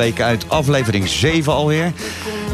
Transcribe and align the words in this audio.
Uit 0.00 0.48
aflevering 0.48 1.08
7 1.08 1.52
alweer. 1.52 1.92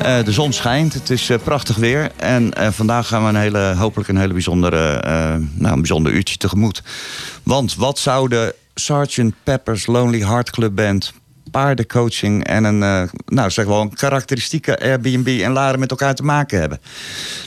Eh, 0.02 0.24
de 0.24 0.32
zon 0.32 0.52
schijnt, 0.52 0.94
het 0.94 1.10
is 1.10 1.30
eh, 1.30 1.38
prachtig 1.44 1.76
weer. 1.76 2.10
En 2.16 2.54
eh, 2.54 2.68
vandaag 2.70 3.06
gaan 3.06 3.22
we 3.22 3.28
een 3.28 3.36
hele, 3.36 3.74
hopelijk 3.78 4.08
een 4.08 4.16
hele 4.16 4.32
bijzondere, 4.32 5.00
nou, 5.54 5.74
een 5.74 5.80
bijzonder 5.80 6.12
uurtje 6.12 6.36
tegemoet. 6.36 6.82
Want 7.42 7.74
wat 7.74 7.98
zou 7.98 8.28
de 8.28 8.54
Sgt. 8.74 9.20
Pepper's 9.42 9.86
Lonely 9.86 10.18
Heart 10.18 10.50
Club 10.50 10.74
Band 10.74 11.12
paardencoaching 11.50 12.44
en 12.44 12.64
een, 12.64 13.08
nou 13.26 13.50
zeg 13.50 13.64
wel 13.64 13.80
een 13.80 13.94
karakteristieke 13.94 14.80
Airbnb 14.80 15.40
en 15.42 15.52
Laren 15.52 15.80
met 15.80 15.90
elkaar 15.90 16.14
te 16.14 16.22
maken 16.22 16.60
hebben. 16.60 16.80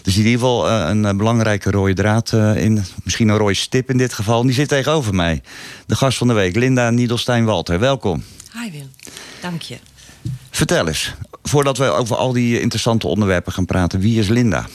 Dus 0.02 0.14
in 0.14 0.20
ieder 0.26 0.40
geval 0.40 0.70
een 0.70 1.18
belangrijke 1.18 1.72
rode 1.72 1.94
draad 1.94 2.32
in, 2.56 2.84
misschien 3.04 3.30
een 3.30 3.38
rode 3.38 3.54
stip 3.54 3.90
in 3.90 3.98
dit 3.98 4.14
geval. 4.14 4.40
En 4.40 4.46
die 4.46 4.56
zit 4.56 4.68
tegenover 4.68 5.16
mij. 5.16 5.42
De 5.86 5.96
gast 5.96 6.18
van 6.18 6.28
de 6.28 6.34
week, 6.34 6.56
Linda 6.56 6.90
Niedelstein-Walter. 6.90 7.80
Welkom. 7.80 8.24
Hi 8.54 8.72
Wim, 8.72 8.92
dank 9.42 9.62
je. 9.62 9.89
Vertel 10.60 10.88
eens, 10.88 11.14
voordat 11.44 11.78
we 11.78 11.86
over 11.86 12.16
al 12.16 12.34
die 12.34 12.62
interessante 12.62 13.08
onderwerpen 13.08 13.52
gaan 13.52 13.66
praten, 13.66 14.00
wie 14.00 14.20
is 14.20 14.28
Linda? 14.28 14.68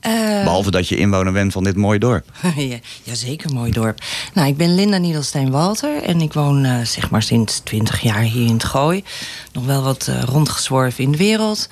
Eh, 0.00 0.12
Behalve 0.44 0.70
dat 0.70 0.88
je 0.88 0.96
inwoner 0.96 1.32
bent 1.32 1.52
van 1.52 1.64
dit 1.64 1.76
mooie 1.76 1.98
dorp. 1.98 2.30
ja, 2.56 2.78
jazeker, 3.02 3.52
mooi 3.52 3.72
dorp. 3.72 4.00
Nou, 4.34 4.48
ik 4.48 4.56
ben 4.56 4.74
Linda 4.74 4.96
Niedelstein-Walter 4.96 6.02
en 6.02 6.20
ik 6.20 6.32
woon 6.32 6.64
eh, 6.64 6.80
zeg 6.80 7.10
maar 7.10 7.22
sinds 7.22 7.58
20 7.58 8.00
jaar 8.00 8.20
hier 8.20 8.46
in 8.46 8.52
het 8.52 8.64
Gooi. 8.64 9.04
Nog 9.52 9.64
wel 9.64 9.82
wat 9.82 10.06
eh, 10.06 10.22
rondgezworven 10.22 11.04
in 11.04 11.10
de 11.12 11.18
wereld. 11.18 11.68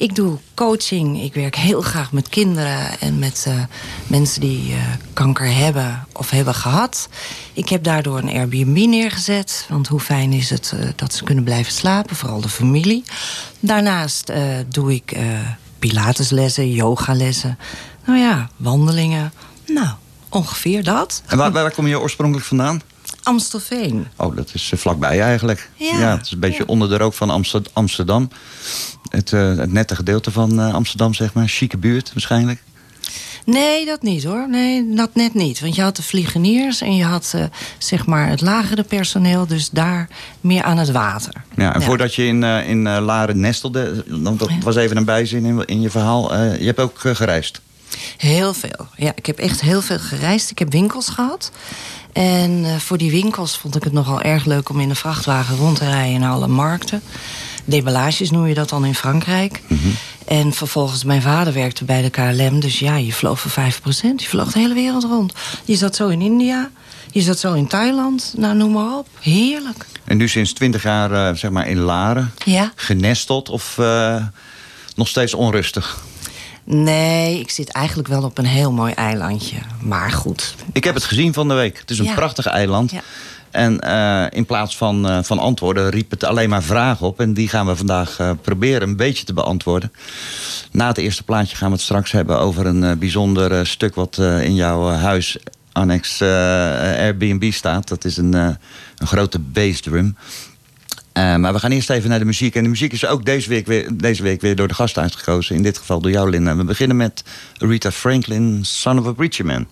Ik 0.00 0.14
doe 0.14 0.38
coaching. 0.54 1.22
Ik 1.22 1.34
werk 1.34 1.56
heel 1.56 1.80
graag 1.80 2.12
met 2.12 2.28
kinderen 2.28 3.00
en 3.00 3.18
met 3.18 3.44
eh, 3.46 3.54
mensen 4.06 4.40
die 4.40 4.72
eh, 4.72 4.78
kanker 5.12 5.54
hebben 5.54 6.06
of 6.12 6.30
hebben 6.30 6.54
gehad. 6.54 7.08
Ik 7.52 7.68
heb 7.68 7.84
daardoor 7.84 8.18
een 8.18 8.28
Airbnb 8.28 8.86
neergezet. 8.86 9.66
Want 9.68 9.88
hoe 9.88 10.00
fijn 10.00 10.32
is 10.32 10.50
het 10.50 10.72
eh, 10.78 10.88
dat 10.96 11.14
ze 11.14 11.24
kunnen 11.24 11.44
blijven 11.44 11.72
slapen, 11.72 12.16
vooral 12.16 12.40
de 12.40 12.48
familie. 12.48 13.04
Daarnaast 13.60 14.32
doe 14.68 14.94
ik 14.94 15.16
pilateslessen, 15.78 16.70
yogalessen. 16.70 17.58
Nou 18.06 18.18
ja, 18.18 18.48
wandelingen. 18.56 19.32
Nou, 19.66 19.88
ongeveer 20.28 20.84
dat. 20.84 21.22
En 21.26 21.38
waar, 21.38 21.52
waar 21.52 21.72
kom 21.72 21.86
je 21.86 22.00
oorspronkelijk 22.00 22.46
vandaan? 22.46 22.82
Amstelveen. 23.22 24.06
Oh, 24.16 24.36
dat 24.36 24.50
is 24.52 24.72
vlakbij 24.76 25.20
eigenlijk. 25.20 25.70
Ja, 25.76 26.16
het 26.16 26.26
is 26.26 26.32
een 26.32 26.40
beetje 26.40 26.58
ja. 26.66 26.72
onder 26.72 26.88
de 26.88 26.96
rook 26.96 27.14
van 27.14 27.30
Amster- 27.30 27.66
Amsterdam. 27.72 28.28
Het, 29.10 29.32
eh, 29.32 29.56
het 29.56 29.72
nette 29.72 29.94
gedeelte 29.96 30.30
van 30.30 30.60
eh, 30.60 30.74
Amsterdam, 30.74 31.14
zeg 31.14 31.32
maar. 31.32 31.48
Chique 31.48 31.78
buurt 31.78 32.10
waarschijnlijk. 32.12 32.62
Nee, 33.44 33.86
dat 33.86 34.02
niet 34.02 34.24
hoor. 34.24 34.48
Nee, 34.50 34.94
dat 34.94 35.10
net 35.14 35.34
niet. 35.34 35.60
Want 35.60 35.74
je 35.74 35.82
had 35.82 35.96
de 35.96 36.02
vliegeniers 36.02 36.80
en 36.80 36.96
je 36.96 37.04
had 37.04 37.32
eh, 37.34 37.44
zeg 37.78 38.06
maar 38.06 38.28
het 38.28 38.40
lagere 38.40 38.82
personeel. 38.82 39.46
Dus 39.46 39.70
daar 39.70 40.08
meer 40.40 40.62
aan 40.62 40.78
het 40.78 40.90
water. 40.90 41.32
Ja, 41.56 41.74
en 41.74 41.80
Ja. 41.80 41.86
voordat 41.86 42.14
je 42.14 42.26
in, 42.26 42.44
eh, 42.44 42.68
in 42.68 42.88
Laren 42.88 43.40
nestelde, 43.40 44.04
want 44.08 44.38
dat 44.38 44.50
was 44.62 44.76
even 44.76 44.96
een 44.96 45.04
bijzin 45.04 45.44
in, 45.44 45.64
in 45.64 45.80
je 45.80 45.90
verhaal. 45.90 46.34
je 46.36 46.64
hebt 46.64 46.78
ook 46.80 46.98
gereisd. 47.02 47.60
Heel 48.16 48.54
veel. 48.54 48.86
Ja, 48.96 49.12
ik 49.14 49.26
heb 49.26 49.38
echt 49.38 49.60
heel 49.60 49.82
veel 49.82 49.98
gereisd. 49.98 50.50
Ik 50.50 50.58
heb 50.58 50.72
winkels 50.72 51.08
gehad. 51.08 51.50
En 52.12 52.80
voor 52.80 52.98
die 52.98 53.10
winkels 53.10 53.58
vond 53.58 53.76
ik 53.76 53.84
het 53.84 53.92
nogal 53.92 54.20
erg 54.22 54.44
leuk 54.44 54.68
om 54.68 54.80
in 54.80 54.90
een 54.90 54.96
vrachtwagen 54.96 55.56
rond 55.56 55.76
te 55.76 55.84
rijden 55.84 56.20
naar 56.20 56.30
alle 56.32 56.46
markten. 56.48 57.02
Deballages 57.70 58.30
noem 58.30 58.46
je 58.46 58.54
dat 58.54 58.68
dan 58.68 58.84
in 58.84 58.94
Frankrijk. 58.94 59.62
En 60.26 60.52
vervolgens, 60.52 61.04
mijn 61.04 61.22
vader 61.22 61.52
werkte 61.52 61.84
bij 61.84 62.02
de 62.02 62.10
KLM. 62.10 62.60
Dus 62.60 62.78
ja, 62.78 62.96
je 62.96 63.12
vloog 63.12 63.40
voor 63.40 63.50
5%. 63.50 63.56
Je 64.16 64.28
vloog 64.28 64.52
de 64.52 64.58
hele 64.58 64.74
wereld 64.74 65.04
rond. 65.04 65.32
Je 65.64 65.76
zat 65.76 65.96
zo 65.96 66.08
in 66.08 66.20
India. 66.20 66.70
Je 67.12 67.20
zat 67.20 67.38
zo 67.38 67.52
in 67.52 67.66
Thailand. 67.66 68.34
Nou, 68.36 68.54
noem 68.56 68.72
maar 68.72 68.96
op. 68.98 69.08
Heerlijk. 69.20 69.86
En 70.04 70.16
nu 70.16 70.28
sinds 70.28 70.52
twintig 70.52 70.82
jaar 70.82 71.12
eh, 71.12 71.34
zeg 71.36 71.50
maar 71.50 71.68
in 71.68 71.78
Laren. 71.78 72.32
Ja. 72.44 72.72
Genesteld 72.74 73.48
of 73.48 73.78
eh, 73.78 74.24
nog 74.96 75.08
steeds 75.08 75.34
onrustig? 75.34 76.00
Nee, 76.64 77.40
ik 77.40 77.50
zit 77.50 77.68
eigenlijk 77.72 78.08
wel 78.08 78.22
op 78.22 78.38
een 78.38 78.44
heel 78.46 78.72
mooi 78.72 78.92
eilandje. 78.92 79.56
Maar 79.80 80.10
goed. 80.12 80.54
Ik 80.72 80.84
heb 80.84 80.94
het 80.94 81.04
gezien 81.04 81.32
van 81.32 81.48
de 81.48 81.54
week. 81.54 81.78
Het 81.78 81.90
is 81.90 81.98
een 81.98 82.04
Ja. 82.04 82.14
prachtig 82.14 82.46
eiland. 82.46 82.90
Ja. 82.90 83.00
En 83.50 83.80
eh, 83.80 84.26
in 84.30 84.46
plaats 84.46 84.76
van, 84.76 85.08
eh, 85.08 85.18
van 85.22 85.38
antwoorden 85.38 85.90
riep 85.90 86.10
het 86.10 86.24
alleen 86.24 86.48
maar 86.48 86.62
vragen 86.62 87.06
op. 87.06 87.20
En 87.20 87.34
die 87.34 87.48
gaan 87.48 87.66
we 87.66 87.76
vandaag 87.76 88.18
eh, 88.18 88.30
proberen 88.42 88.88
een 88.88 88.96
beetje 88.96 89.24
te 89.24 89.32
beantwoorden. 89.32 89.92
Na 90.72 90.86
het 90.86 90.98
eerste 90.98 91.22
plaatje 91.22 91.56
gaan 91.56 91.68
we 91.68 91.74
het 91.74 91.84
straks 91.84 92.12
hebben 92.12 92.38
over 92.38 92.66
een 92.66 92.98
bijzonder 92.98 93.66
stuk 93.66 93.94
wat 93.94 94.18
in 94.18 94.54
jouw 94.54 94.88
huis 94.88 95.38
annex 95.72 96.22
Airbnb 96.22 97.52
staat. 97.52 97.88
Dat 97.88 98.04
is 98.04 98.16
een, 98.16 98.32
een 98.32 99.06
grote 99.06 99.38
bassdrum. 99.38 100.16
Eh, 101.12 101.36
maar 101.36 101.52
we 101.52 101.58
gaan 101.58 101.70
eerst 101.70 101.90
even 101.90 102.10
naar 102.10 102.18
de 102.18 102.24
muziek. 102.24 102.54
En 102.54 102.62
de 102.62 102.68
muziek 102.68 102.92
is 102.92 103.06
ook 103.06 103.24
deze 103.24 103.48
week, 103.48 103.66
weer, 103.66 103.88
deze 103.96 104.22
week 104.22 104.40
weer 104.40 104.56
door 104.56 104.68
de 104.68 104.74
gast 104.74 104.98
uitgekozen. 104.98 105.56
In 105.56 105.62
dit 105.62 105.78
geval 105.78 106.00
door 106.00 106.10
jou, 106.10 106.30
Linda. 106.30 106.56
We 106.56 106.64
beginnen 106.64 106.96
met 106.96 107.24
Rita 107.58 107.90
Franklin, 107.90 108.64
Son 108.64 108.98
of 108.98 109.06
a 109.06 109.12
Preacher 109.12 109.46
Man. 109.46 109.66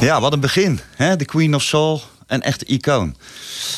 Ja, 0.00 0.20
wat 0.20 0.32
een 0.32 0.40
begin. 0.40 0.80
Hè? 0.96 1.16
De 1.16 1.24
Queen 1.24 1.54
of 1.54 1.62
Soul, 1.62 2.02
een 2.26 2.42
echte 2.42 2.64
icoon. 2.64 3.16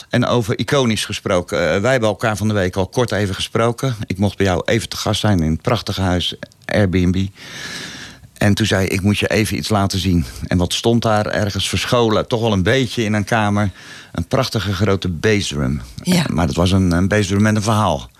En 0.08 0.26
over 0.26 0.58
iconisch 0.58 1.04
gesproken. 1.04 1.74
eh, 1.74 1.80
wij 1.80 1.90
hebben 1.90 2.08
elkaar 2.08 2.36
van 2.36 2.48
de 2.48 2.54
week 2.54 2.76
al 2.76 2.86
kort 2.86 3.12
even 3.12 3.34
gesproken. 3.34 3.96
Ik 4.06 4.18
mocht 4.18 4.36
bij 4.36 4.46
jou 4.46 4.62
even 4.64 4.88
te 4.88 4.96
gast 4.96 5.20
zijn 5.20 5.40
in 5.40 5.50
het 5.50 5.62
prachtige 5.62 6.00
huis 6.00 6.34
Airbnb. 6.64 7.26
En 8.38 8.54
toen 8.54 8.66
zei 8.66 8.84
ik, 8.84 8.92
ik 8.92 9.02
moet 9.02 9.18
je 9.18 9.28
even 9.28 9.56
iets 9.56 9.68
laten 9.68 9.98
zien. 9.98 10.24
En 10.46 10.58
wat 10.58 10.72
stond 10.72 11.02
daar 11.02 11.26
ergens 11.26 11.68
verscholen, 11.68 12.28
toch 12.28 12.40
wel 12.40 12.52
een 12.52 12.62
beetje 12.62 13.04
in 13.04 13.12
een 13.12 13.24
kamer. 13.24 13.70
Een 14.12 14.26
prachtige 14.26 14.72
grote 14.72 15.08
bassdrum. 15.08 15.82
Ja. 16.02 16.24
Maar 16.32 16.46
dat 16.46 16.56
was 16.56 16.70
een, 16.72 16.90
een 16.92 17.08
bassdrum 17.08 17.42
met 17.42 17.56
een 17.56 17.62
verhaal. 17.62 18.10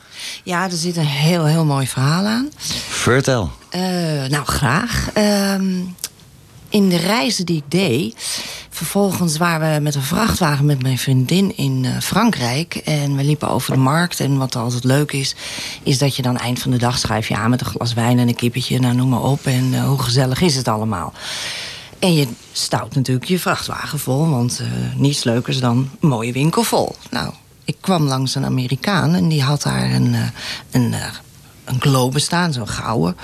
Ja, 0.42 0.64
er 0.64 0.76
zit 0.76 0.96
een 0.96 1.04
heel, 1.06 1.44
heel 1.44 1.64
mooi 1.64 1.86
verhaal 1.86 2.24
aan. 2.26 2.48
Vertel. 2.88 3.50
Eh, 3.70 3.80
nou, 4.28 4.44
graag. 4.44 5.08
Ehm, 5.12 5.72
in 6.72 6.88
de 6.88 6.96
reizen 6.96 7.46
die 7.46 7.56
ik 7.56 7.70
deed... 7.70 8.14
vervolgens 8.70 9.36
waren 9.36 9.74
we 9.74 9.80
met 9.80 9.94
een 9.94 10.02
vrachtwagen 10.02 10.64
met 10.64 10.82
mijn 10.82 10.98
vriendin 10.98 11.56
in 11.56 11.84
eh, 11.84 12.00
Frankrijk... 12.00 12.74
en 12.74 13.16
we 13.16 13.24
liepen 13.24 13.48
over 13.48 13.72
de 13.72 13.78
markt. 13.78 14.20
En 14.20 14.38
wat 14.38 14.56
altijd 14.56 14.84
leuk 14.84 15.12
is, 15.12 15.34
is 15.82 15.98
dat 15.98 16.16
je 16.16 16.22
dan 16.22 16.36
eind 16.36 16.58
van 16.58 16.70
de 16.70 16.76
dag 16.76 16.98
schrijf 16.98 17.28
je 17.28 17.36
aan... 17.36 17.50
met 17.50 17.60
een 17.60 17.66
glas 17.66 17.94
wijn 17.94 18.18
en 18.18 18.28
een 18.28 18.34
kippetje, 18.34 18.78
nou 18.78 18.94
noem 18.94 19.08
maar 19.08 19.22
op. 19.22 19.46
En 19.46 19.74
eh, 19.74 19.84
hoe 19.84 20.02
gezellig 20.02 20.40
is 20.40 20.56
het 20.56 20.68
allemaal. 20.68 21.12
En 21.98 22.14
je 22.14 22.26
stout 22.52 22.94
natuurlijk 22.94 23.28
je 23.28 23.38
vrachtwagen 23.38 23.98
vol... 23.98 24.28
want 24.28 24.60
eh, 24.60 24.66
niets 24.96 25.24
leukers 25.24 25.60
dan 25.60 25.90
een 26.00 26.08
mooie 26.08 26.32
winkel 26.32 26.62
vol. 26.62 26.94
Nou, 27.10 27.32
ik 27.64 27.76
kwam 27.80 28.02
langs 28.02 28.34
een 28.34 28.44
Amerikaan 28.44 29.14
en 29.14 29.28
die 29.28 29.42
had 29.42 29.62
daar 29.62 29.92
een, 29.92 30.16
een, 30.70 30.94
een 31.64 31.80
globe 31.80 32.18
staan, 32.18 32.52
zo'n 32.52 32.68
gouden. 32.68 33.16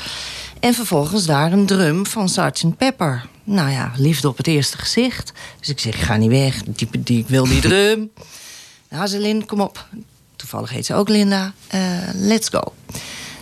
En 0.60 0.74
vervolgens 0.74 1.26
daar 1.26 1.52
een 1.52 1.66
drum 1.66 2.06
van 2.06 2.28
Sgt. 2.28 2.76
Pepper. 2.76 3.26
Nou 3.50 3.70
ja, 3.70 3.92
liefde 3.96 4.28
op 4.28 4.36
het 4.36 4.46
eerste 4.46 4.78
gezicht. 4.78 5.32
Dus 5.60 5.68
ik 5.68 5.78
zeg, 5.78 5.94
ik 5.94 6.00
ga 6.00 6.16
niet 6.16 6.30
weg, 6.30 6.62
die, 6.62 6.88
die, 6.98 7.18
ik 7.18 7.28
wil 7.28 7.44
die 7.44 7.60
drum. 7.60 8.10
nou, 8.90 9.06
ze 9.06 9.18
Lin, 9.18 9.46
kom 9.46 9.60
op. 9.60 9.86
Toevallig 10.36 10.70
heet 10.70 10.86
ze 10.86 10.94
ook 10.94 11.08
Linda. 11.08 11.52
Eh, 11.66 11.80
let's 12.14 12.48
go. 12.48 12.72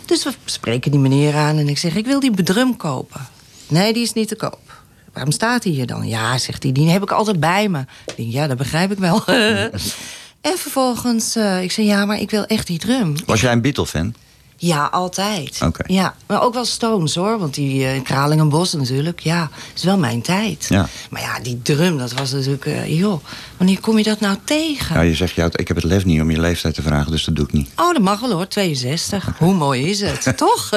Dus 0.05 0.23
we 0.23 0.33
spreken 0.45 0.91
die 0.91 0.99
meneer 0.99 1.35
aan 1.35 1.57
en 1.57 1.67
ik 1.67 1.77
zeg, 1.77 1.95
ik 1.95 2.05
wil 2.05 2.19
die 2.19 2.43
drum 2.43 2.77
kopen. 2.77 3.27
Nee, 3.67 3.93
die 3.93 4.03
is 4.03 4.13
niet 4.13 4.27
te 4.27 4.35
koop. 4.35 4.81
Waarom 5.13 5.31
staat 5.31 5.63
hij 5.63 5.73
hier 5.73 5.87
dan? 5.87 6.07
Ja, 6.07 6.37
zegt 6.37 6.63
hij, 6.63 6.71
die 6.71 6.89
heb 6.89 7.01
ik 7.01 7.11
altijd 7.11 7.39
bij 7.39 7.69
me. 7.69 7.79
Ik 8.05 8.15
denk, 8.15 8.31
ja, 8.31 8.47
dat 8.47 8.57
begrijp 8.57 8.91
ik 8.91 8.97
wel. 8.97 9.25
en 10.41 10.57
vervolgens, 10.57 11.35
eh, 11.35 11.63
ik 11.63 11.71
zeg, 11.71 11.85
ja, 11.85 12.05
maar 12.05 12.19
ik 12.19 12.29
wil 12.29 12.45
echt 12.45 12.67
die 12.67 12.79
drum. 12.79 13.15
Was 13.25 13.41
jij 13.41 13.51
een 13.51 13.61
Beatle-fan? 13.61 14.13
Ja, 14.59 14.85
altijd. 14.85 15.59
Ja, 15.87 16.15
maar 16.27 16.41
ook 16.41 16.53
wel 16.53 16.65
Stones 16.65 17.15
hoor. 17.15 17.39
Want 17.39 17.53
die 17.53 17.95
uh, 17.95 18.03
Kralingenbos 18.03 18.73
natuurlijk, 18.73 19.19
ja, 19.19 19.49
is 19.75 19.83
wel 19.83 19.97
mijn 19.97 20.21
tijd. 20.21 20.65
Ja. 20.69 20.89
Maar 21.09 21.21
ja, 21.21 21.39
die 21.39 21.61
drum, 21.61 21.97
dat 21.97 22.13
was 22.13 22.31
natuurlijk, 22.31 22.65
eh, 22.65 22.99
joh, 22.99 23.23
wanneer 23.57 23.79
kom 23.79 23.97
je 23.97 24.03
dat 24.03 24.19
nou 24.19 24.37
tegen? 24.43 24.95
Ja, 24.95 25.01
je 25.01 25.15
zegt, 25.15 25.35
ja, 25.35 25.49
ik 25.51 25.67
heb 25.67 25.77
het 25.77 25.85
lef 25.85 26.05
niet 26.05 26.21
om 26.21 26.31
je 26.31 26.39
leeftijd 26.39 26.73
te 26.73 26.81
vragen, 26.81 27.11
dus 27.11 27.23
dat 27.23 27.35
doe 27.35 27.45
ik 27.45 27.53
niet. 27.53 27.69
Oh, 27.75 27.93
dat 27.93 28.01
mag 28.01 28.19
wel 28.19 28.31
hoor, 28.31 28.47
62. 28.47 29.37
Hoe 29.37 29.53
mooi 29.53 29.89
is 29.89 29.99
het, 29.99 30.37
toch? 30.37 30.69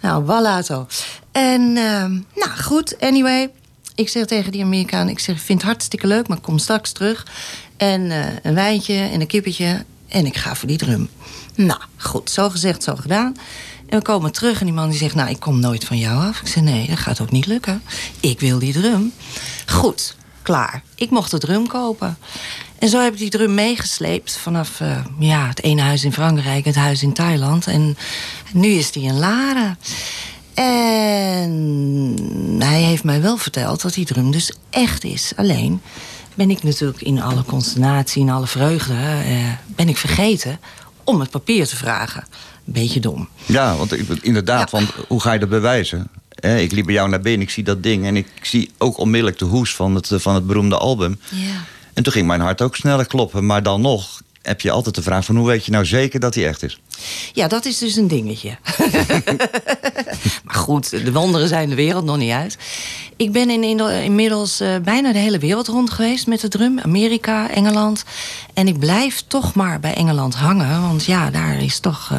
nou, 0.00 0.22
ballato. 0.24 0.86
En, 1.32 1.76
ehm, 1.76 2.12
nou 2.34 2.50
goed, 2.62 2.96
anyway. 3.00 3.50
Ik 3.94 4.08
zeg 4.08 4.26
tegen 4.26 4.52
die 4.52 4.62
Amerikaan, 4.62 5.08
ik 5.08 5.18
zeg, 5.18 5.40
vind 5.40 5.60
het 5.60 5.70
hartstikke 5.70 6.06
leuk, 6.06 6.28
maar 6.28 6.36
ik 6.36 6.42
kom 6.42 6.58
straks 6.58 6.92
terug. 6.92 7.26
En 7.76 8.10
eh, 8.10 8.26
een 8.42 8.54
wijntje 8.54 8.94
en 8.94 9.20
een 9.20 9.26
kippetje 9.26 9.84
en 10.08 10.26
ik 10.26 10.36
ga 10.36 10.54
voor 10.54 10.68
die 10.68 10.78
drum. 10.78 11.08
Nou, 11.54 11.80
goed, 11.96 12.30
zo 12.30 12.50
gezegd, 12.50 12.82
zo 12.82 12.96
gedaan. 12.96 13.36
En 13.86 13.98
we 13.98 14.04
komen 14.04 14.32
terug 14.32 14.60
en 14.60 14.66
die 14.66 14.74
man 14.74 14.88
die 14.88 14.98
zegt, 14.98 15.14
nou, 15.14 15.30
ik 15.30 15.40
kom 15.40 15.60
nooit 15.60 15.84
van 15.84 15.98
jou 15.98 16.28
af. 16.28 16.40
Ik 16.40 16.46
zeg, 16.46 16.62
nee, 16.62 16.88
dat 16.88 16.98
gaat 16.98 17.20
ook 17.20 17.30
niet 17.30 17.46
lukken. 17.46 17.82
Ik 18.20 18.40
wil 18.40 18.58
die 18.58 18.72
drum. 18.72 19.12
Goed, 19.66 20.16
klaar. 20.42 20.82
Ik 20.94 21.10
mocht 21.10 21.30
de 21.30 21.38
drum 21.38 21.66
kopen. 21.66 22.18
En 22.78 22.88
zo 22.88 23.00
heb 23.00 23.12
ik 23.12 23.18
die 23.18 23.30
drum 23.30 23.54
meegesleept 23.54 24.36
vanaf 24.36 24.80
eh, 24.80 25.04
ja, 25.18 25.48
het 25.48 25.62
ene 25.62 25.80
huis 25.80 26.04
in 26.04 26.12
Frankrijk, 26.12 26.64
het 26.64 26.74
huis 26.74 27.02
in 27.02 27.12
Thailand. 27.12 27.66
En 27.66 27.96
nu 28.52 28.68
is 28.68 28.92
die 28.92 29.02
in 29.02 29.18
Laren. 29.18 29.78
En 30.54 32.56
hij 32.58 32.82
heeft 32.82 33.04
mij 33.04 33.22
wel 33.22 33.36
verteld 33.36 33.82
dat 33.82 33.94
die 33.94 34.04
drum 34.04 34.30
dus 34.30 34.52
echt 34.70 35.04
is. 35.04 35.32
Alleen 35.36 35.80
ben 36.34 36.50
ik 36.50 36.62
natuurlijk 36.62 37.02
in 37.02 37.22
alle 37.22 37.44
consternatie, 37.44 38.22
in 38.22 38.30
alle 38.30 38.46
vreugde, 38.46 38.94
eh, 38.94 39.36
ben 39.66 39.88
ik 39.88 39.96
vergeten 39.96 40.58
om 41.12 41.20
het 41.20 41.30
papier 41.30 41.66
te 41.66 41.76
vragen. 41.76 42.24
Beetje 42.64 43.00
dom. 43.00 43.28
Ja, 43.46 43.76
want 43.76 43.92
inderdaad, 44.22 44.70
Ja. 44.70 44.78
want 44.78 44.90
hoe 45.08 45.20
ga 45.20 45.32
je 45.32 45.38
dat 45.38 45.48
bewijzen? 45.48 46.08
Ik 46.40 46.72
liep 46.72 46.84
bij 46.84 46.94
jou 46.94 47.08
naar 47.08 47.20
binnen, 47.20 47.46
ik 47.46 47.52
zie 47.52 47.64
dat 47.64 47.82
ding... 47.82 48.04
en 48.04 48.16
ik 48.16 48.26
zie 48.42 48.70
ook 48.78 48.98
onmiddellijk 48.98 49.38
de 49.38 49.44
hoes 49.44 49.74
van 49.74 49.94
het, 49.94 50.10
eh, 50.10 50.18
van 50.18 50.34
het 50.34 50.46
beroemde 50.46 50.76
album. 50.78 51.20
Ja. 51.30 51.64
En 51.94 52.02
toen 52.02 52.12
ging 52.12 52.26
mijn 52.26 52.40
hart 52.40 52.62
ook 52.62 52.76
sneller 52.76 53.06
kloppen. 53.06 53.46
Maar 53.46 53.62
dan 53.62 53.80
nog 53.80 54.20
heb 54.42 54.60
je 54.60 54.70
altijd 54.70 54.94
de 54.94 55.02
vraag 55.02 55.24
van... 55.24 55.36
hoe 55.36 55.46
weet 55.46 55.64
je 55.64 55.70
nou 55.70 55.84
zeker 55.84 56.20
dat 56.20 56.34
hij 56.34 56.46
echt 56.46 56.62
is? 56.62 56.80
Ja, 57.32 57.48
dat 57.48 57.64
is 57.64 57.78
dus 57.78 57.96
een 57.96 58.08
dingetje. 58.08 58.56
maar 60.44 60.54
goed, 60.54 60.90
de 60.90 61.12
wonderen 61.12 61.48
zijn 61.48 61.68
de 61.68 61.74
wereld 61.74 62.04
nog 62.04 62.16
niet 62.16 62.30
uit. 62.32 62.58
Ik 63.16 63.32
ben 63.32 63.50
in, 63.50 63.62
in- 63.62 63.80
inmiddels 64.02 64.60
eh, 64.60 64.76
bijna 64.84 65.12
de 65.12 65.18
hele 65.18 65.38
wereld 65.38 65.68
rond 65.68 65.90
geweest 65.90 66.26
met 66.26 66.40
de 66.40 66.48
drum. 66.48 66.78
Amerika, 66.80 67.50
Engeland. 67.50 68.04
En 68.54 68.68
ik 68.68 68.78
blijf 68.78 69.22
toch 69.26 69.54
maar 69.54 69.80
bij 69.80 69.94
Engeland 69.94 70.34
hangen. 70.34 70.80
Want 70.82 71.04
ja, 71.04 71.30
daar 71.30 71.62
is 71.62 71.78
toch 71.78 72.08
eh, 72.12 72.18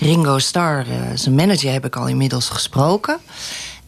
Ringo 0.00 0.38
Starr, 0.38 0.86
eh, 0.90 0.96
zijn 1.14 1.34
manager, 1.34 1.72
heb 1.72 1.84
ik 1.84 1.96
al 1.96 2.06
inmiddels 2.08 2.48
gesproken. 2.48 3.18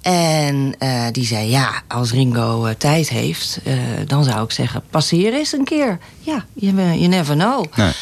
En 0.05 0.75
eh, 0.79 1.05
die 1.13 1.27
zei, 1.27 1.51
ja, 1.51 1.83
als 1.89 2.11
Ringo 2.11 2.65
eh, 2.65 2.75
tijd 2.75 3.09
heeft... 3.09 3.61
eh, 3.65 3.75
dan 4.07 4.25
zou 4.25 4.45
ik 4.45 4.51
zeggen, 4.51 4.83
passeer 4.91 5.35
eens 5.35 5.53
een 5.53 5.65
keer. 5.65 5.99
Ja, 6.21 6.45
you, 6.53 6.75
you 6.77 7.07
never 7.07 7.35
know. 7.35 7.65
Nee. 7.77 7.93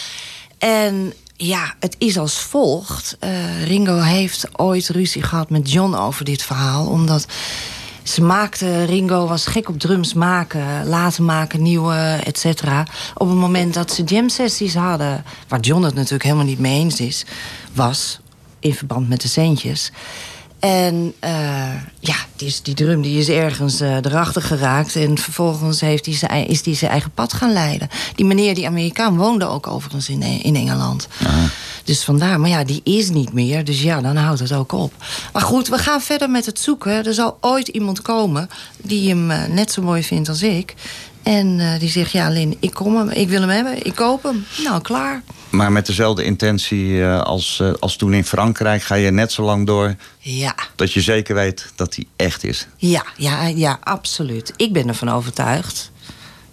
En 0.58 1.12
ja, 1.36 1.74
het 1.80 1.96
is 1.98 2.18
als 2.18 2.38
volgt. 2.38 3.16
Ringo 3.64 3.98
heeft 3.98 4.58
ooit 4.58 4.88
ruzie 4.88 5.22
gehad 5.22 5.50
met 5.50 5.72
John 5.72 5.94
over 5.94 6.24
dit 6.24 6.42
verhaal. 6.42 6.86
Omdat 6.86 7.26
ze 8.02 8.22
maakte, 8.22 8.84
Ringo 8.84 9.26
was 9.26 9.46
gek 9.46 9.68
op 9.68 9.78
drums 9.78 10.14
maken, 10.14 10.86
laten 10.86 11.24
maken, 11.24 11.62
nieuwe, 11.62 12.20
et 12.24 12.38
cetera. 12.38 12.86
Op 13.14 13.28
het 13.28 13.36
moment 13.36 13.74
dat 13.74 13.92
ze 13.92 14.02
jam 14.02 14.28
sessies 14.28 14.74
hadden, 14.74 15.24
waar 15.48 15.60
John 15.60 15.82
het 15.82 15.94
natuurlijk 15.94 16.22
helemaal 16.22 16.44
niet 16.44 16.58
mee 16.58 16.78
eens 16.78 17.00
is, 17.00 17.24
was, 17.72 18.20
in 18.60 18.74
verband 18.74 19.08
met 19.08 19.20
de 19.20 19.28
centjes. 19.28 19.90
En 20.62 21.14
eh, 21.18 21.74
ja, 22.00 22.14
die, 22.36 22.54
die 22.62 22.74
drum 22.74 23.02
die 23.02 23.18
is 23.18 23.28
ergens 23.28 23.80
eh, 23.80 23.96
erachter 23.96 24.42
geraakt. 24.42 24.96
En 24.96 25.18
vervolgens 25.18 25.80
heeft 25.80 26.06
hij 26.06 26.14
zijn, 26.14 26.46
is 26.46 26.64
hij 26.64 26.74
zijn 26.74 26.90
eigen 26.90 27.10
pad 27.10 27.32
gaan 27.32 27.52
leiden. 27.52 27.88
Die 28.14 28.26
meneer, 28.26 28.54
die 28.54 28.66
Amerikaan, 28.66 29.16
woonde 29.16 29.46
ook 29.46 29.66
overigens 29.66 30.08
in, 30.08 30.22
in 30.22 30.56
Engeland. 30.56 31.08
Dus 31.84 32.04
vandaar, 32.04 32.40
maar 32.40 32.50
ja, 32.50 32.64
die 32.64 32.80
is 32.84 33.10
niet 33.10 33.32
meer. 33.32 33.64
Dus 33.64 33.82
ja, 33.82 34.00
dan 34.00 34.16
houdt 34.16 34.40
het 34.40 34.52
ook 34.52 34.72
op. 34.72 34.92
Maar 35.32 35.42
goed, 35.42 35.68
we 35.68 35.78
gaan 35.78 36.00
verder 36.00 36.30
met 36.30 36.46
het 36.46 36.58
zoeken. 36.58 37.04
Er 37.04 37.14
zal 37.14 37.38
ooit 37.40 37.68
iemand 37.68 38.02
komen 38.02 38.48
die 38.82 39.08
hem 39.08 39.30
eh, 39.30 39.44
net 39.44 39.72
zo 39.72 39.82
mooi 39.82 40.02
vindt 40.02 40.28
als 40.28 40.42
ik. 40.42 40.74
En 41.22 41.60
eh, 41.60 41.78
die 41.78 41.90
zegt, 41.90 42.12
ja 42.12 42.28
Lin, 42.28 42.56
ik 42.60 42.74
kom 42.74 42.96
hem, 42.96 43.08
ik 43.08 43.28
wil 43.28 43.40
hem 43.40 43.50
hebben, 43.50 43.86
ik 43.86 43.94
koop 43.94 44.22
hem. 44.22 44.46
Nou, 44.64 44.82
klaar. 44.82 45.22
Maar 45.52 45.72
met 45.72 45.86
dezelfde 45.86 46.24
intentie 46.24 47.02
eh, 47.02 47.20
als, 47.20 47.60
eh, 47.60 47.72
als 47.80 47.96
toen 47.96 48.14
in 48.14 48.24
Frankrijk 48.24 48.82
ga 48.82 48.94
je 48.94 49.10
net 49.10 49.32
zo 49.32 49.42
lang 49.42 49.66
door 49.66 49.94
Ja, 50.18 50.54
dat 50.76 50.92
je 50.92 51.00
zeker 51.00 51.34
weet 51.34 51.72
dat 51.74 51.92
die 51.94 52.06
echt 52.16 52.44
is. 52.44 52.66
ja, 52.76 53.04
ja, 53.16 53.46
ja, 53.46 53.78
absoluut. 53.82 54.52
Ik 54.56 54.72
ben 54.72 54.88
ervan 54.88 55.10
overtuigd. 55.10 55.90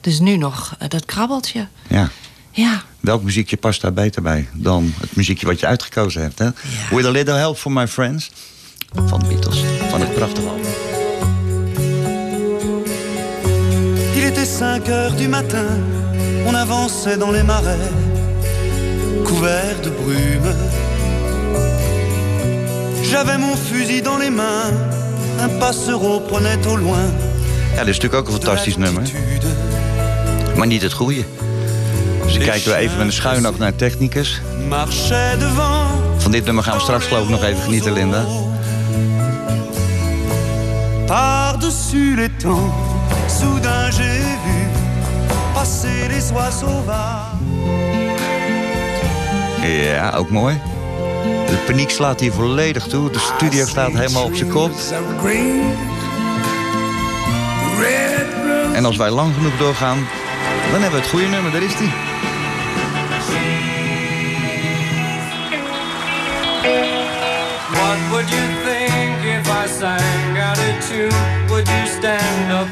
Dus 0.02 0.20
nu 0.20 0.38
nog 0.38 0.76
eh, 0.80 0.90
dat 0.90 1.06
krabbeltje. 1.06 1.68
Ja. 1.88 2.10
Ja, 2.52 2.84
Welk 3.00 3.24
muziekje 3.24 3.58
past 3.58 3.82
daar 3.82 3.94
beter 3.94 4.22
bij 4.22 4.48
dan 4.54 4.94
het 5.00 5.16
muziekje 5.16 5.46
wat 5.46 5.60
je 5.60 5.66
uitgekozen 5.66 6.22
hebt? 6.22 6.40
Hè? 6.40 6.50
With 6.90 7.06
a 7.06 7.10
little 7.10 7.34
help 7.34 7.58
from 7.58 7.74
my 7.74 7.88
friends. 7.88 8.32
Van 9.06 9.20
de 9.20 9.26
Beatles. 9.28 9.64
Van 9.90 10.02
het 10.02 10.14
prachtige 10.14 10.48
album. 10.48 10.72
Il 14.16 14.26
était 14.26 14.48
5 14.48 14.86
heures 14.86 15.16
du 15.18 15.28
matin, 15.28 15.68
on 16.46 16.54
avançait 16.56 17.18
dans 17.20 17.32
les 17.32 17.44
marais, 17.44 17.90
couverts 19.24 19.82
de 19.82 19.90
brume. 19.90 20.54
J'avais 23.04 23.38
mon 23.38 23.56
fusil 23.56 24.02
dans 24.02 24.20
les 24.20 24.30
mains, 24.30 24.72
un 25.40 25.50
passereau 25.60 26.20
prenait 26.20 26.68
au 26.68 26.78
loin. 26.78 27.14
Ja, 27.76 27.84
dit 27.84 27.96
is 27.96 28.00
natuurlijk 28.00 28.14
ook 28.14 28.28
een 28.28 28.42
fantastisch 28.42 28.78
nummer. 28.78 29.04
Maar 30.56 30.68
niet 30.68 30.82
het 30.82 30.94
goede. 30.94 31.24
Dus 32.26 32.36
ik 32.36 32.42
kijk 32.42 32.64
weer 32.64 32.76
even 32.76 32.98
met 32.98 33.06
een 33.06 33.14
schuin 33.14 33.48
oog 33.48 33.58
naar 33.58 33.76
technicus. 33.76 34.42
Van 36.18 36.32
dit 36.32 36.46
nummer 36.46 36.64
gaan 36.64 36.76
we 36.76 36.82
straks 36.82 37.06
geloof 37.06 37.24
ik 37.24 37.30
nog 37.30 37.44
even 37.44 37.62
genieten, 37.62 37.94
Linda. 37.94 38.26
Par-dessus 41.06 42.16
les 42.16 42.30
temps, 42.38 42.74
soudain 43.40 43.92
j'ai 43.92 44.22
vu 44.44 44.68
passer 45.54 46.08
les 46.10 46.32
oies 46.32 46.60
sauvages. 46.60 48.09
Ja, 49.62 50.12
ook 50.16 50.30
mooi. 50.30 50.62
De 51.24 51.64
paniek 51.66 51.90
slaat 51.90 52.20
hier 52.20 52.32
volledig 52.32 52.88
toe. 52.88 53.12
De 53.12 53.20
studio 53.20 53.66
staat 53.66 53.92
helemaal 53.92 54.24
op 54.24 54.36
zijn 54.36 54.50
kop. 54.50 54.72
En 58.74 58.86
als 58.86 58.98
wij 58.98 59.10
lang 59.10 59.34
genoeg 59.34 59.58
doorgaan, 59.58 60.08
dan 60.72 60.82
hebben 60.82 61.00
we 61.00 61.06
het 61.06 61.10
goede 61.10 61.28
nummer. 61.28 61.52
Daar 61.52 61.64
is 61.64 61.78
die. 61.78 61.92
What 67.72 67.98
would 68.10 68.30
you 68.30 68.48
think 68.66 69.24
if 69.24 69.48
I 69.48 69.80
sang? 69.80 70.20
Would 71.48 71.68
you 71.68 71.88
stand 71.88 72.52
up 72.52 72.68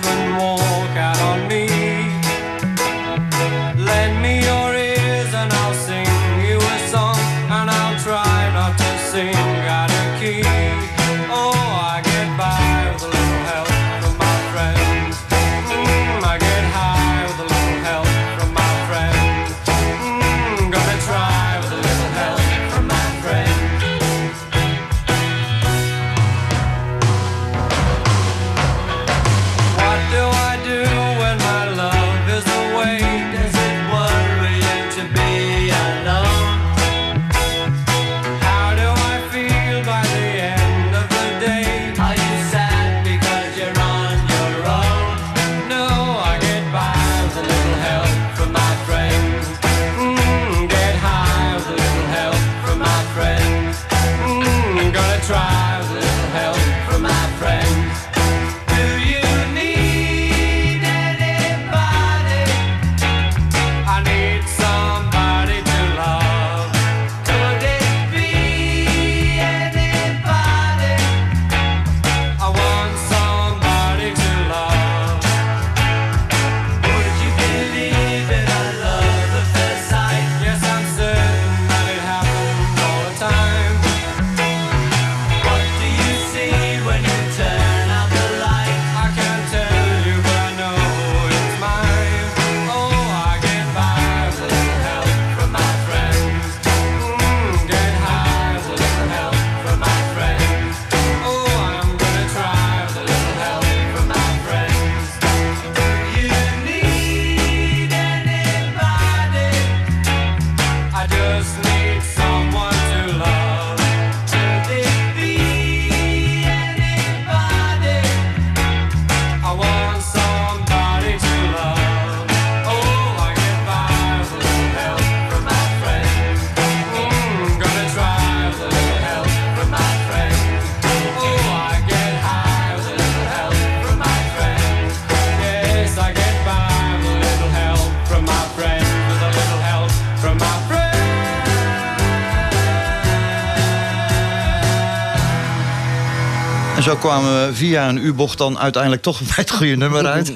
zo 146.88 146.96
kwamen 146.96 147.48
we 147.48 147.54
via 147.54 147.90
een 147.90 147.98
U-bocht 147.98 148.38
dan 148.38 148.60
uiteindelijk 148.60 149.02
toch 149.02 149.20
bij 149.36 149.36
het 149.36 149.52
goede 149.52 149.76
nummer 149.76 150.06
uit. 150.06 150.34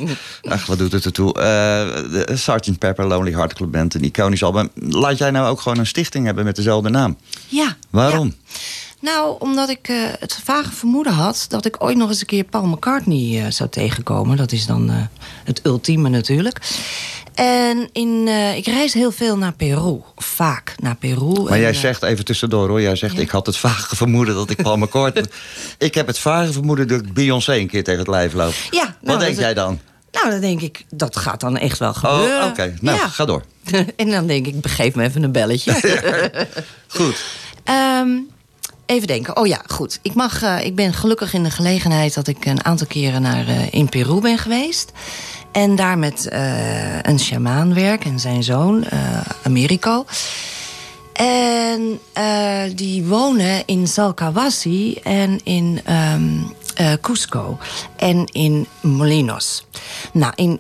Ach, 0.50 0.66
wat 0.66 0.78
doet 0.78 0.92
het 0.92 1.06
ertoe? 1.06 1.34
Eh 1.34 1.44
de 2.12 2.32
Sgt. 2.34 2.78
Pepper 2.78 3.06
Lonely 3.06 3.32
Heart 3.32 3.54
Club 3.54 3.72
Band, 3.72 3.94
een 3.94 4.04
iconisch 4.04 4.44
album. 4.44 4.70
Laat 4.76 5.18
jij 5.18 5.32
nou 5.32 5.48
ook 5.50 5.62
gewoon 5.62 5.78
een 5.78 5.88
stichting 5.88 6.26
hebben 6.26 6.46
met 6.46 6.56
dezelfde 6.56 6.90
naam? 6.90 7.18
ja. 7.48 7.76
Waarom? 7.90 8.28
Ja. 8.28 8.60
Nou, 9.00 9.36
omdat 9.40 9.70
ik 9.70 9.88
eh, 9.88 9.98
het 10.20 10.40
vage 10.44 10.72
vermoeden 10.72 11.14
had 11.14 11.46
dat 11.48 11.66
ik 11.66 11.84
ooit 11.84 11.98
nog 11.98 12.10
eens 12.10 12.20
een 12.20 12.26
keer 12.26 12.44
Paul 12.44 12.66
McCartney 12.66 13.44
eh, 13.46 13.52
zou 13.52 13.70
tegenkomen. 13.70 14.38
Dat 14.38 14.52
is 14.52 14.66
dan 14.66 14.92
het 15.44 15.62
ultieme 15.66 16.10
natuurlijk. 16.10 16.58
En 17.34 17.90
in, 17.92 18.24
eh, 18.28 18.56
ik 18.56 18.66
reis 18.66 18.94
heel 18.94 19.12
veel 19.12 19.38
naar 19.38 19.54
Peru. 19.54 20.02
Vaak 20.16 20.74
naar 20.80 20.96
Peru. 20.96 21.42
Maar 21.42 21.52
En, 21.54 21.60
jij 21.60 21.70
eh, 21.70 21.76
zegt 21.78 22.04
even 22.04 22.26
tussendoor 22.26 22.68
hoor. 22.68 22.82
Jij 22.82 22.96
zegt, 22.96 23.16
Ja. 23.16 23.22
ik 23.22 23.30
had 23.30 23.46
het 23.46 23.58
vage 23.58 23.96
vermoeden 23.96 24.36
dat 24.36 24.50
ik 24.50 24.62
Paul 24.62 24.78
McCartney... 24.84 25.26
ik 25.78 25.94
heb 25.96 26.08
het 26.08 26.20
vage 26.20 26.52
vermoeden 26.52 26.88
dat 26.88 27.00
ik 27.02 27.14
Beyoncé 27.14 27.54
een 27.56 27.68
keer 27.68 27.84
tegen 27.84 28.00
het 28.00 28.10
lijf 28.10 28.34
loop. 28.34 28.54
Ja, 28.70 28.84
nou, 28.84 28.96
Wat 29.02 29.20
denk 29.20 29.38
jij 29.40 29.54
dan? 29.54 29.80
Nou, 30.12 30.30
dan 30.30 30.40
denk 30.40 30.62
ik, 30.62 30.86
dat 30.90 31.18
gaat 31.18 31.40
dan 31.40 31.58
echt 31.58 31.80
wel 31.80 31.90
Oh, 31.90 31.96
gebeuren. 31.96 32.48
oké. 32.48 32.74
Nou, 32.82 32.98
Ja. 32.98 33.08
ga 33.08 33.26
door. 33.26 33.44
en 33.96 34.10
dan 34.10 34.28
denk 34.28 34.48
ik, 34.48 34.62
begeef 34.62 34.96
me 34.96 35.04
even 35.04 35.24
een 35.24 35.32
belletje. 35.32 35.74
Goed. 36.88 37.24
Ehm, 37.64 38.10
Even 38.86 39.08
denken. 39.08 39.38
Oh 39.38 39.48
ja, 39.48 39.62
goed. 39.68 40.00
Ik, 40.02 40.14
mag, 40.14 40.42
eh, 40.44 40.66
ik 40.66 40.76
ben 40.76 40.94
gelukkig 40.94 41.34
in 41.34 41.44
de 41.44 41.50
gelegenheid 41.52 42.14
dat 42.14 42.28
ik 42.28 42.46
een 42.46 42.66
aantal 42.66 42.88
keren 42.88 43.22
naar, 43.22 43.46
in 43.70 43.90
Peru 43.90 44.20
ben 44.22 44.38
geweest. 44.38 44.92
En 45.52 45.76
daar 45.76 45.98
met 45.98 46.28
eh, 46.28 47.02
een 47.02 47.20
sjamaan 47.20 47.74
werk 47.74 48.06
en 48.06 48.20
zijn 48.20 48.44
zoon, 48.44 48.84
eh, 48.84 49.22
Americo. 49.44 50.06
En 51.14 52.00
eh, 52.14 52.62
die 52.76 53.06
wonen 53.06 53.64
in 53.66 53.88
Salcawasi 53.88 54.94
en 55.04 55.40
in 55.44 55.82
ehm, 55.86 56.24
eh, 56.76 56.92
Cusco 57.02 57.58
en 57.96 58.26
in 58.26 58.68
Molinos. 58.82 59.66
Nou, 60.14 60.34
in 60.36 60.60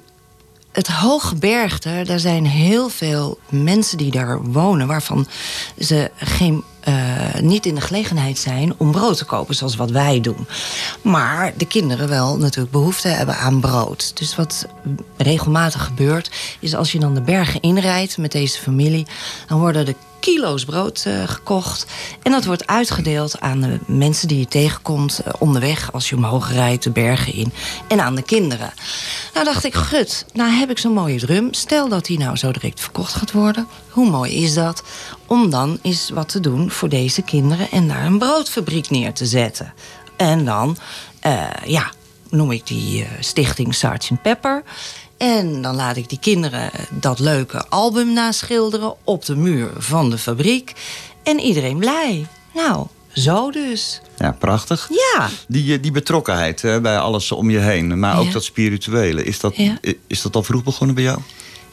het 0.71 0.88
hooggebergte, 0.88 2.01
daar 2.05 2.19
zijn 2.19 2.45
heel 2.45 2.89
veel 2.89 3.39
mensen 3.50 3.98
die 3.98 4.12
daar 4.12 4.41
wonen... 4.41 4.88
waarvan 4.88 5.27
ze 5.79 6.12
geen, 6.15 6.63
eh, 6.81 6.93
niet 7.41 7.65
in 7.65 7.75
de 7.75 7.81
gelegenheid 7.81 8.38
zijn 8.38 8.73
om 8.77 8.91
brood 8.91 9.17
te 9.17 9.25
kopen, 9.25 9.55
zoals 9.55 9.75
wat 9.75 9.91
wij 9.91 10.21
doen. 10.21 10.47
Maar 11.01 11.53
de 11.57 11.65
kinderen 11.67 12.09
wel 12.09 12.38
natuurlijk 12.38 12.71
behoefte 12.71 13.07
hebben 13.07 13.38
aan 13.38 13.59
brood. 13.59 14.17
Dus 14.17 14.35
wat 14.35 14.65
regelmatig 15.17 15.83
gebeurt, 15.83 16.31
is 16.59 16.75
als 16.75 16.91
je 16.91 17.00
dan 17.00 17.13
de 17.13 17.21
bergen 17.21 17.61
inrijdt 17.61 18.17
met 18.17 18.31
deze 18.31 18.59
familie... 18.59 19.07
dan 19.47 19.59
worden 19.59 19.85
de 19.85 19.95
kilo's 20.21 20.65
brood 20.65 21.03
eh, 21.05 21.23
gekocht. 21.27 21.85
En 22.23 22.31
dat 22.31 22.45
wordt 22.45 22.67
uitgedeeld 22.67 23.39
aan 23.39 23.61
de 23.61 23.79
mensen 23.85 24.27
die 24.27 24.39
je 24.39 24.47
tegenkomt 24.47 25.19
eh, 25.19 25.33
onderweg... 25.39 25.93
als 25.93 26.09
je 26.09 26.15
omhoog 26.15 26.51
rijdt, 26.51 26.83
de 26.83 26.89
bergen 26.89 27.33
in. 27.33 27.51
En 27.87 28.01
aan 28.01 28.15
de 28.15 28.21
kinderen. 28.21 28.73
Nou 29.33 29.45
dacht 29.45 29.63
ik, 29.63 29.73
gut, 29.73 30.25
nou 30.33 30.51
heb 30.51 30.69
ik 30.69 30.77
zo'n 30.77 30.93
mooie 30.93 31.19
drum. 31.19 31.53
Stel 31.53 31.89
dat 31.89 32.05
die 32.05 32.17
nou 32.17 32.35
zo 32.35 32.51
direct 32.51 32.79
verkocht 32.79 33.13
gaat 33.13 33.31
worden. 33.31 33.67
Hoe 33.89 34.09
mooi 34.09 34.43
is 34.43 34.53
dat? 34.53 34.83
Om 35.27 35.49
dan 35.49 35.79
eens 35.81 36.09
wat 36.09 36.29
te 36.29 36.39
doen 36.39 36.71
voor 36.71 36.89
deze 36.89 37.21
kinderen... 37.21 37.71
en 37.71 37.87
daar 37.87 38.05
een 38.05 38.17
broodfabriek 38.17 38.89
neer 38.89 39.13
te 39.13 39.25
zetten. 39.25 39.73
En 40.17 40.45
dan, 40.45 40.77
eh, 41.19 41.43
ja, 41.65 41.91
noem 42.29 42.51
ik 42.51 42.67
die 42.67 43.07
stichting 43.19 43.75
Sgt. 43.75 44.09
Pepper... 44.21 44.63
En 45.21 45.61
dan 45.61 45.75
laat 45.75 45.95
ik 45.95 46.09
die 46.09 46.19
kinderen 46.19 46.71
dat 46.89 47.19
leuke 47.19 47.65
album 47.69 48.13
naschilderen 48.13 48.93
op 49.03 49.25
de 49.25 49.35
muur 49.35 49.69
van 49.77 50.09
de 50.09 50.17
fabriek. 50.17 50.73
En 51.23 51.39
iedereen 51.39 51.77
blij. 51.77 52.27
Nou, 52.53 52.85
zo 53.13 53.51
dus. 53.51 54.01
Ja, 54.17 54.31
prachtig. 54.39 54.89
Ja. 54.89 55.29
Die, 55.47 55.73
eh, 55.75 55.81
die 55.81 55.91
betrokkenheid 55.91 56.61
hè, 56.61 56.81
bij 56.81 56.97
alles 56.97 57.31
om 57.31 57.49
je 57.49 57.57
heen, 57.59 57.99
maar 57.99 58.17
ook 58.19 58.25
Ja. 58.25 58.31
dat 58.31 58.43
spirituele, 58.43 59.23
is 59.23 59.39
dat, 59.39 59.55
Ja. 59.55 59.77
is 60.07 60.21
dat 60.21 60.35
al 60.35 60.43
vroeg 60.43 60.63
begonnen 60.63 60.95
bij 60.95 61.03
jou? 61.03 61.19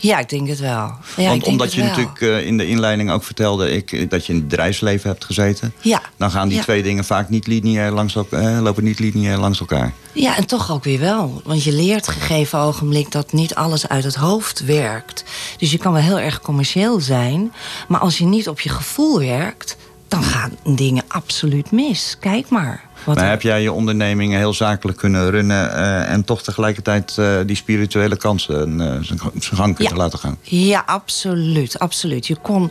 Ja, 0.00 0.18
ik 0.18 0.28
denk 0.28 0.48
het 0.48 0.58
wel. 0.58 0.92
Ja, 1.16 1.28
Want 1.28 1.44
omdat 1.46 1.72
je 1.74 1.80
wel. 1.80 1.88
natuurlijk 1.90 2.20
eh, 2.20 2.46
in 2.46 2.56
de 2.56 2.66
inleiding 2.66 3.10
ook 3.10 3.24
vertelde 3.24 3.70
ik, 3.70 3.92
eh, 3.92 4.08
dat 4.08 4.26
je 4.26 4.32
in 4.32 4.38
het 4.38 4.48
bedrijfsleven 4.48 5.10
hebt 5.10 5.24
gezeten. 5.24 5.72
Ja. 5.80 6.00
Dan 6.16 6.30
gaan 6.30 6.48
die 6.48 6.56
Ja. 6.56 6.62
twee 6.62 6.82
dingen 6.82 7.04
vaak 7.04 7.28
niet 7.28 7.46
lineair 7.46 7.90
langs 7.92 8.14
elkaar, 8.14 8.60
lopen 8.60 8.84
niet 8.84 8.98
lineair 8.98 9.38
langs 9.38 9.60
elkaar. 9.60 9.92
Ja, 10.12 10.36
en 10.36 10.46
toch 10.46 10.70
ook 10.72 10.84
weer 10.84 10.98
wel. 11.00 11.40
Want 11.44 11.64
je 11.64 11.72
leert 11.72 12.08
gegeven 12.08 12.58
ogenblik 12.58 13.12
dat 13.12 13.32
niet 13.32 13.54
alles 13.54 13.88
uit 13.88 14.04
het 14.04 14.14
hoofd 14.14 14.64
werkt. 14.64 15.24
Dus 15.58 15.70
je 15.70 15.78
kan 15.78 15.92
wel 15.92 16.02
heel 16.02 16.18
erg 16.20 16.40
commercieel 16.40 17.00
zijn. 17.00 17.52
Maar 17.88 18.00
als 18.00 18.18
je 18.18 18.24
niet 18.24 18.48
op 18.48 18.60
je 18.60 18.68
gevoel 18.68 19.18
werkt, 19.18 19.76
dan 20.08 20.22
gaan 20.22 20.50
dingen 20.64 21.04
absoluut 21.08 21.70
mis. 21.70 22.16
Kijk 22.20 22.48
maar. 22.48 22.86
Wat 23.04 23.14
maar 23.16 23.24
er- 23.24 23.30
heb 23.30 23.42
jij 23.42 23.62
je 23.62 23.72
onderneming 23.72 24.32
heel 24.34 24.54
zakelijk 24.54 24.98
kunnen 24.98 25.30
runnen 25.30 25.72
eh, 25.74 26.10
en 26.12 26.24
toch 26.24 26.42
tegelijkertijd 26.42 27.18
eh, 27.18 27.36
die 27.46 27.56
spirituele 27.56 28.16
kansen 28.16 28.80
eh, 28.80 28.96
zijn 29.02 29.18
gang- 29.56 29.74
kunnen 29.76 29.94
Ja. 29.96 30.02
laten 30.02 30.18
gaan? 30.18 30.36
Ja, 30.42 30.82
absoluut, 30.86 31.78
absoluut. 31.78 32.26
Je 32.26 32.36
kon 32.42 32.70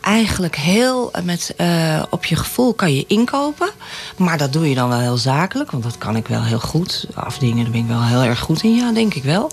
eigenlijk 0.00 0.56
heel 0.56 1.10
met, 1.24 1.54
op 2.10 2.24
je 2.24 2.36
gevoel 2.36 2.74
kan 2.74 2.94
je 2.94 3.04
inkopen. 3.06 3.70
Maar 4.16 4.38
dat 4.38 4.52
doe 4.52 4.68
je 4.68 4.74
dan 4.74 4.88
wel 4.88 4.98
heel 5.00 5.16
zakelijk, 5.16 5.70
want 5.70 5.82
dat 5.82 5.98
kan 5.98 6.16
ik 6.16 6.26
wel 6.28 6.42
heel 6.42 6.58
goed. 6.60 7.06
Afdingen, 7.14 7.62
daar 7.62 7.72
ben 7.72 7.80
ik 7.80 7.86
wel 7.88 8.04
heel 8.04 8.22
erg 8.22 8.38
goed 8.38 8.62
in, 8.62 8.74
ja, 8.74 8.92
denk 8.92 9.14
ik 9.14 9.22
wel. 9.22 9.50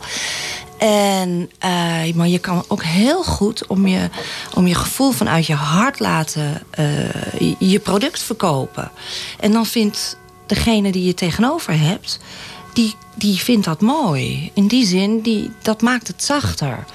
En, 0.77 1.49
eh, 1.59 2.13
maar 2.15 2.27
je 2.27 2.39
kan 2.39 2.63
ook 2.67 2.83
heel 2.83 3.23
goed 3.23 3.67
om 3.67 3.87
je, 3.87 4.09
om 4.53 4.67
je 4.67 4.75
gevoel 4.75 5.11
vanuit 5.11 5.45
je 5.45 5.53
hart 5.53 5.99
laten 5.99 6.61
eh, 6.69 6.89
je- 7.59 7.79
product 7.79 8.21
verkopen. 8.23 8.91
En 9.39 9.51
dan 9.51 9.65
vindt 9.65 10.17
degene 10.47 10.91
die 10.91 11.05
je 11.05 11.13
tegenover 11.13 11.79
hebt, 11.79 12.19
die, 12.73 12.95
die 13.15 13.37
vindt 13.37 13.65
dat 13.65 13.81
mooi. 13.81 14.51
In 14.53 14.67
die 14.67 14.85
zin, 14.85 15.21
die, 15.21 15.51
dat 15.61 15.81
maakt 15.81 16.07
het 16.07 16.23
zachter. 16.23 16.85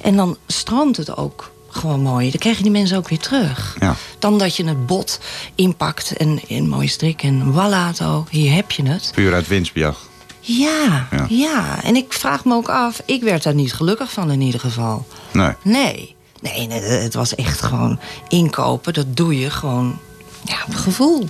En 0.00 0.16
dan 0.16 0.36
stroomt 0.46 0.96
het 0.96 1.16
ook 1.16 1.50
gewoon 1.68 2.00
mooi. 2.00 2.30
Dan 2.30 2.38
krijg 2.40 2.56
je 2.56 2.62
die 2.62 2.72
mensen 2.72 2.96
ook 2.96 3.08
weer 3.08 3.18
terug. 3.18 3.76
Ja. 3.80 3.96
Dan 4.18 4.38
dat 4.38 4.56
je 4.56 4.64
het 4.64 4.86
bot 4.86 5.20
inpakt 5.54 6.16
en 6.16 6.40
in 6.48 6.68
mooie 6.68 6.88
strik 6.88 7.22
en 7.22 7.52
wallato, 7.52 8.26
hier 8.30 8.52
heb 8.52 8.70
je 8.70 8.82
het. 8.88 9.10
Puur 9.14 9.34
uit 9.34 9.48
winstbejag. 9.48 10.10
Ja, 10.44 11.06
Ja. 11.10 11.26
ja, 11.28 11.82
En 11.82 11.96
ik 11.96 12.12
vraag 12.12 12.44
me 12.44 12.54
ook 12.54 12.68
af, 12.68 13.02
ik 13.06 13.22
werd 13.22 13.42
daar 13.42 13.54
niet 13.54 13.72
gelukkig 13.74 14.12
van 14.12 14.30
in 14.30 14.40
ieder 14.40 14.60
geval. 14.60 15.06
Nee. 15.32 15.52
Nee, 15.62 16.16
nee, 16.40 16.66
nee 16.66 16.80
het 16.80 17.14
was 17.14 17.34
echt 17.34 17.62
gewoon 17.62 17.98
inkopen. 18.28 18.92
Dat 18.94 19.16
doe 19.16 19.38
je 19.38 19.50
gewoon, 19.50 19.98
ja, 20.44 20.56
op 20.68 20.74
gevoel. 20.74 21.28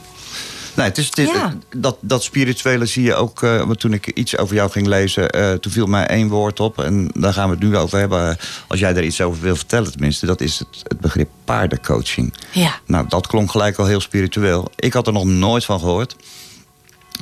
Nee, 0.74 0.86
het 0.86 0.98
is, 0.98 1.06
het 1.06 1.18
is- 1.18 1.28
Ja. 1.28 1.54
dat, 1.76 1.96
dat 2.00 2.22
spirituele 2.22 2.86
zie 2.86 3.02
je 3.02 3.14
ook. 3.14 3.42
eh, 3.42 3.62
want 3.64 3.80
toen 3.80 3.92
ik 3.92 4.06
iets 4.06 4.36
over 4.38 4.54
jou 4.54 4.70
ging 4.70 4.86
lezen, 4.86 5.30
eh, 5.30 5.52
toen 5.52 5.72
viel 5.72 5.86
mij 5.86 6.06
één 6.06 6.28
woord 6.28 6.60
op. 6.60 6.78
En 6.80 7.10
daar 7.14 7.32
gaan 7.32 7.48
we 7.48 7.54
het 7.54 7.64
nu 7.64 7.76
over 7.76 7.98
hebben. 7.98 8.36
Als 8.66 8.80
jij 8.80 8.92
daar 8.92 9.04
iets 9.04 9.20
over 9.20 9.42
wil 9.42 9.56
vertellen, 9.56 9.90
tenminste. 9.90 10.26
Dat 10.26 10.40
is 10.40 10.58
het, 10.58 10.68
het 10.88 11.00
begrip 11.00 11.28
paardencoaching. 11.44 12.34
Ja. 12.52 12.74
Nou, 12.86 13.06
dat 13.08 13.26
klonk 13.26 13.50
gelijk 13.50 13.78
al 13.78 13.86
heel 13.86 14.00
spiritueel. 14.00 14.70
Ik 14.76 14.92
had 14.92 15.06
er 15.06 15.12
nog 15.12 15.24
nooit 15.24 15.64
van 15.64 15.78
gehoord. 15.78 16.16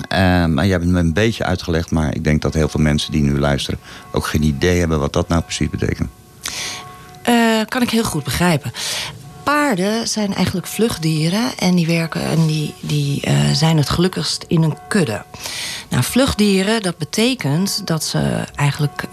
Eh, 0.08 0.18
maar 0.46 0.64
jij 0.64 0.72
hebt 0.78 0.84
me 0.84 0.98
een 0.98 1.12
beetje 1.12 1.44
uitgelegd. 1.44 1.90
Maar 1.90 2.14
ik 2.14 2.24
denk 2.24 2.42
dat 2.42 2.54
heel 2.54 2.68
veel 2.68 2.80
mensen 2.80 3.12
die 3.12 3.22
nu 3.22 3.38
luisteren 3.38 3.80
ook 4.12 4.26
geen 4.26 4.42
idee 4.42 4.78
hebben 4.78 5.00
wat 5.00 5.12
dat 5.12 5.28
nou 5.28 5.42
precies 5.42 5.70
betekent. 5.70 6.08
Eh, 7.22 7.60
kan 7.68 7.82
ik 7.82 7.90
heel 7.90 8.04
goed 8.04 8.24
begrijpen. 8.24 8.72
Paarden 9.42 10.08
zijn 10.08 10.34
eigenlijk 10.34 10.66
vluchtdieren 10.66 11.58
en 11.58 11.74
die 11.74 11.86
werken 11.86 12.22
en 12.22 12.46
die, 12.46 12.74
die 12.80 13.20
eh, 13.20 13.34
zijn 13.52 13.76
het 13.76 13.88
gelukkigst 13.88 14.44
in 14.48 14.62
een 14.62 14.76
kudde. 14.88 15.22
Nou, 15.88 16.02
vluchtdieren, 16.02 16.82
dat 16.82 16.98
betekent 16.98 17.86
dat 17.86 18.04
ze 18.04 18.44
eigenlijk 18.54 19.04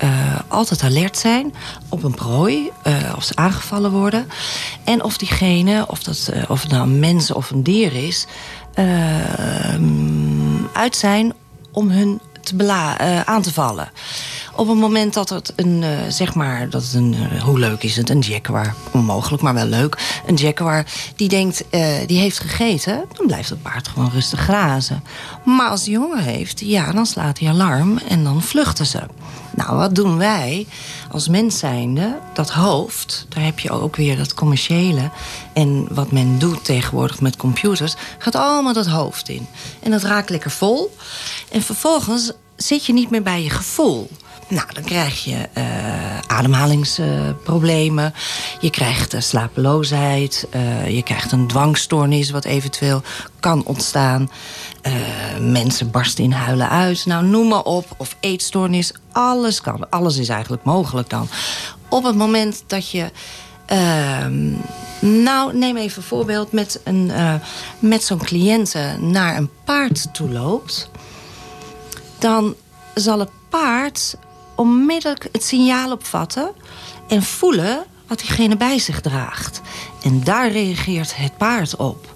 altijd 0.48 0.84
alert 0.84 1.18
zijn 1.18 1.54
op 1.90 2.04
een 2.04 2.16
prooi, 2.16 2.70
of 3.16 3.24
ze 3.24 3.36
aangevallen 3.36 3.92
worden. 3.92 4.28
En 4.84 5.04
of 5.04 5.18
diegene, 5.18 5.86
of, 5.88 6.04
dat, 6.04 6.32
of 6.48 6.62
het 6.62 6.72
nou 6.72 6.84
een 6.84 7.00
mens 7.00 7.32
of 7.32 7.50
een 7.50 7.64
dier 7.64 7.94
is, 7.94 8.28
uit 10.74 10.96
zijn 10.96 11.34
om 11.72 11.90
hun 11.90 12.20
te 12.44 12.56
bela- 12.56 12.98
eh, 12.98 13.22
aan 13.22 13.42
te 13.42 13.54
vallen. 13.54 13.90
Op 14.58 14.68
het 14.68 14.78
moment 14.78 15.14
dat 15.14 15.30
het 15.30 15.54
een, 15.56 15.84
eh, 15.84 15.90
zeg 16.10 16.34
maar, 16.34 16.70
dat 16.70 16.92
een, 16.94 17.14
eh, 17.14 17.44
hoe 17.44 17.60
leuk 17.60 17.84
is 17.84 17.96
het, 17.96 18.10
een 18.10 18.20
jaguar, 18.20 18.76
onmogelijk, 18.92 19.44
maar 19.44 19.54
wel 19.54 19.66
leuk. 19.66 20.22
Een 20.26 20.36
jaguar 20.36 20.86
die 21.16 21.30
denkt, 21.30 21.70
eh, 21.70 21.88
die 22.06 22.20
heeft 22.20 22.40
gegeten, 22.40 23.06
dan 23.14 23.28
blijft 23.28 23.50
het 23.50 23.62
paard 23.62 23.88
gewoon 23.88 24.10
rustig 24.10 24.40
grazen. 24.40 25.04
Maar 25.46 25.70
als 25.70 25.84
die 25.84 25.98
honger 25.98 26.20
heeft, 26.20 26.60
ja, 26.60 26.92
dan 26.92 27.06
slaat 27.06 27.40
hij 27.40 27.50
alarm 27.50 27.98
en 27.98 28.24
dan 28.24 28.42
vluchten 28.42 28.86
ze. 28.86 29.00
Nou, 29.56 29.78
wat 29.78 29.96
doen 29.96 30.18
wij 30.18 30.68
als 31.12 31.28
mens 31.28 31.60
zijnde? 31.60 32.20
Dat 32.34 32.52
hoofd, 32.52 33.26
daar 33.30 33.44
heb 33.44 33.60
je 33.60 33.72
ook 33.72 33.96
weer 33.96 34.18
dat 34.18 34.34
commerciële. 34.34 35.10
En 35.54 35.88
wat 35.90 36.12
men 36.12 36.40
doet 36.40 36.66
tegenwoordig 36.66 37.22
met 37.22 37.36
computers, 37.36 37.96
gaat 38.18 38.36
allemaal 38.36 38.74
dat 38.74 38.88
hoofd 38.88 39.30
in. 39.30 39.48
En 39.80 39.92
dat 39.92 40.04
raakt 40.04 40.30
lekker 40.30 40.52
vol. 40.52 40.96
En 41.52 41.62
vervolgens 41.62 42.32
zit 42.56 42.86
je 42.86 42.94
niet 42.94 43.10
meer 43.10 43.24
bij 43.24 43.44
je 43.44 43.50
gevoel. 43.50 44.10
Nou, 44.50 44.74
dan 44.74 44.84
krijg 44.84 45.24
je 45.24 45.50
eh, 45.54 46.20
ademhalingsproblemen. 46.28 48.14
je 48.60 48.70
krijgt 48.70 49.14
eh, 49.14 49.22
slapeloosheid. 49.22 50.48
eh, 50.50 50.96
je 50.96 51.04
krijgt 51.04 51.32
een 51.32 51.48
dwangstoornis 51.48 52.30
wat 52.30 52.46
eventueel 52.46 53.02
kan 53.40 53.66
ontstaan. 53.66 54.32
Mensen 55.40 55.92
barsten 55.92 56.24
in 56.24 56.32
huilen 56.32 56.70
uit. 56.70 57.06
Nou, 57.06 57.26
noem 57.26 57.48
maar 57.48 57.64
op. 57.64 57.86
Of 57.98 58.16
eetstoornis. 58.20 58.92
Alles 59.12 59.62
kan. 59.62 59.90
Alles 59.90 60.18
is 60.18 60.30
eigenlijk 60.30 60.64
mogelijk 60.64 61.10
dan. 61.10 61.28
Op 61.90 62.04
het 62.04 62.16
moment 62.16 62.64
dat 62.68 62.90
je... 62.90 63.12
ehm, 63.66 64.52
nou, 65.24 65.58
neem 65.58 65.78
even 65.78 66.04
voorbeeld. 66.04 66.52
Met, 66.52 66.82
een, 66.84 67.12
met 67.80 68.04
zo'n 68.04 68.24
cliënte 68.24 68.96
naar 69.00 69.38
een 69.38 69.50
paard 69.64 70.14
toe 70.14 70.30
loopt 70.32 70.90
dan 72.20 72.56
zal 72.94 73.20
het 73.20 73.30
paard 73.50 74.16
onmiddellijk 74.58 75.30
het 75.32 75.44
signaal 75.44 75.92
opvatten 75.92 76.52
en 77.08 77.24
voelen 77.24 77.84
wat 78.08 78.20
diegene 78.20 78.58
bij 78.58 78.80
zich 78.80 79.02
draagt. 79.02 79.62
En 80.04 80.24
daar 80.24 80.52
reageert 80.52 81.16
het 81.16 81.38
paard 81.38 81.76
op. 81.76 82.16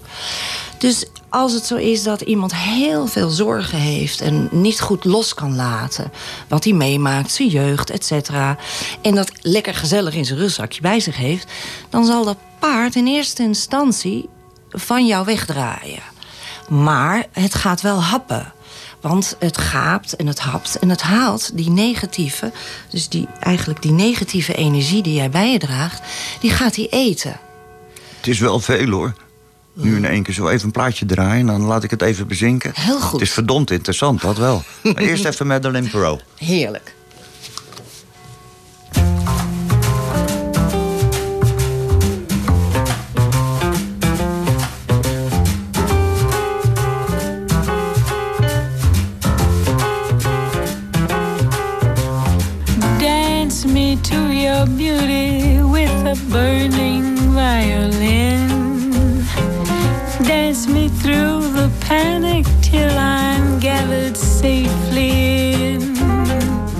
Dus 0.78 1.06
als 1.28 1.52
het 1.52 1.66
zo 1.66 1.76
is 1.76 2.02
dat 2.02 2.20
iemand 2.20 2.54
heel 2.54 3.06
veel 3.06 3.30
zorgen 3.30 3.78
heeft 3.78 4.20
en 4.20 4.48
niet 4.50 4.80
goed 4.80 5.04
los 5.04 5.34
kan 5.34 5.56
laten 5.56 6.12
wat 6.48 6.64
hij 6.64 6.72
meemaakt, 6.72 7.32
zijn 7.32 7.48
jeugd, 7.48 7.90
et 7.90 8.04
cetera, 8.04 8.56
en 9.02 9.14
dat 9.14 9.32
lekker 9.40 9.74
gezellig 9.74 10.14
in 10.14 10.24
zijn 10.24 10.38
rugzakje 10.38 10.80
bij 10.80 11.00
zich 11.00 11.16
heeft, 11.16 11.50
dan 11.88 12.04
zal 12.04 12.24
dat 12.24 12.36
paard 12.58 12.94
in 12.94 13.06
eerste 13.06 13.42
instantie 13.42 14.28
van 14.70 15.06
jou 15.06 15.24
wegdraaien. 15.24 16.02
Maar 16.68 17.26
het 17.32 17.54
gaat 17.54 17.80
wel 17.80 18.02
happen. 18.02 18.52
Want 19.02 19.36
het 19.38 19.58
gaapt 19.58 20.16
en 20.16 20.26
het 20.26 20.38
hapt 20.38 20.78
en 20.78 20.88
het 20.88 21.02
haalt 21.02 21.50
die 21.54 21.70
negatieve... 21.70 22.52
dus 22.90 23.08
die, 23.08 23.28
eigenlijk 23.40 23.82
die 23.82 23.92
negatieve 23.92 24.54
energie 24.54 25.02
die 25.02 25.14
jij 25.14 25.30
bij 25.30 25.52
je 25.52 25.58
draagt... 25.58 26.02
die 26.40 26.50
gaat 26.50 26.76
hij 26.76 26.86
eten. 26.90 27.40
Het 28.16 28.26
is 28.26 28.38
wel 28.38 28.60
veel 28.60 28.90
hoor. 28.90 29.14
Nu 29.74 29.96
in 29.96 30.04
één 30.04 30.22
keer 30.22 30.34
zo 30.34 30.48
even 30.48 30.64
een 30.66 30.72
plaatje 30.72 31.06
draaien 31.06 31.48
en 31.48 31.58
dan 31.58 31.62
laat 31.62 31.84
ik 31.84 31.90
het 31.90 32.02
even 32.02 32.26
bezinken. 32.26 32.72
Heel 32.74 33.00
goed. 33.00 33.12
Het 33.12 33.20
is 33.20 33.32
verdomd 33.32 33.70
interessant, 33.70 34.20
dat 34.20 34.36
wel. 34.36 34.62
Maar 34.82 34.96
eerst 34.96 35.24
even 35.24 35.46
Madeleine 35.46 35.88
Perot. 35.88 36.22
Heerlijk. 36.36 36.94
Beauty 54.66 55.60
with 55.62 55.90
a 56.06 56.16
burning 56.30 57.16
violin. 57.32 58.48
Dance 60.24 60.68
me 60.68 60.88
through 60.88 61.52
the 61.52 61.70
panic 61.80 62.46
till 62.60 62.96
I'm 62.98 63.58
gathered 63.58 64.16
safely 64.16 65.54
in. 65.54 65.80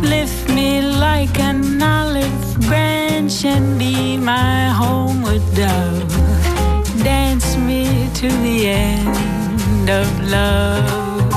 Lift 0.03 0.49
me 0.51 0.83
like 0.83 1.39
an 1.41 1.83
olive 1.83 2.61
branch 2.69 3.45
and 3.45 3.79
be 3.79 4.17
my 4.17 4.69
homeward 4.69 5.43
dove. 5.55 6.13
Dance 7.03 7.57
me 7.57 8.09
to 8.15 8.29
the 8.29 8.69
end 8.69 9.91
of 9.91 10.09
love. 10.31 11.31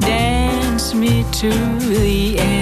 Dance 0.00 0.94
me 0.94 1.24
to 1.32 1.50
the 1.50 2.38
end 2.38 2.57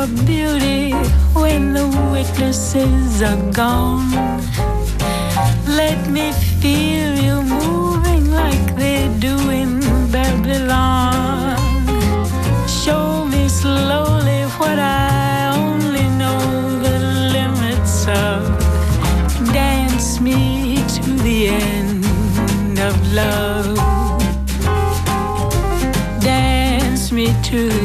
your 0.00 0.24
beauty 0.24 0.92
when 1.34 1.74
the 1.74 1.86
witnesses 2.12 3.22
are 3.22 3.42
gone. 3.52 4.10
Let 5.66 6.08
me 6.08 6.32
feel 6.60 7.14
you 7.26 7.42
moving 7.42 8.30
like 8.30 8.76
they 8.76 9.08
do 9.18 9.34
in 9.50 9.80
Babylon. 10.10 11.56
Show 12.66 13.26
me 13.26 13.48
slowly 13.48 14.42
what 14.58 14.78
I 14.78 15.52
only 15.60 16.06
know 16.20 16.40
the 16.86 16.98
limits 17.36 18.06
of. 18.08 18.40
Dance 19.52 20.20
me 20.20 20.76
to 20.96 21.02
the 21.26 21.48
end 21.48 22.78
of 22.78 22.94
love. 23.12 23.76
Dance 26.22 27.12
me 27.12 27.34
to 27.50 27.79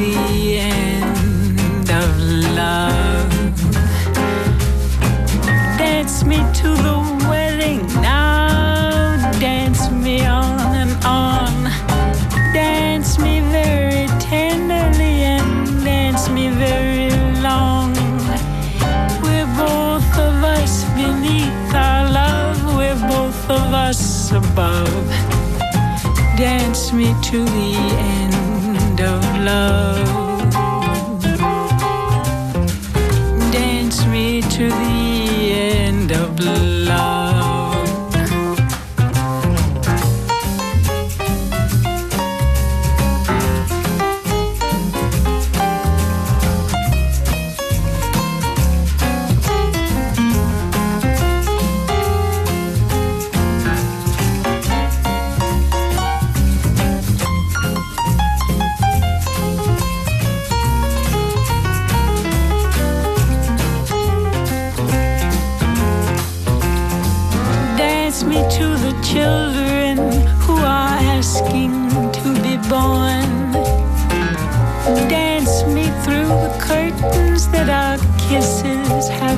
above. 24.36 25.08
Dance 26.38 26.92
me 26.92 27.16
to 27.24 27.44
the 27.44 27.76
end 27.76 29.00
of 29.02 29.24
love. 29.44 29.95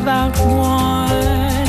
Have 0.08 0.36
outworn. 0.36 1.67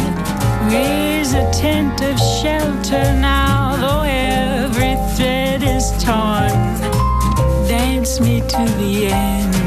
Raise 0.71 1.35
a 1.35 1.51
tent 1.51 2.01
of 2.03 2.19
shelter 2.19 3.13
now, 3.21 3.77
though 3.77 4.03
every 4.03 4.97
thread 5.15 5.63
is 5.63 5.91
torn. 6.03 6.51
Dance 7.69 8.21
me 8.21 8.41
to 8.41 8.65
the 8.79 9.07
end 9.07 9.58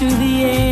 to 0.00 0.06
the 0.06 0.44
end 0.44 0.69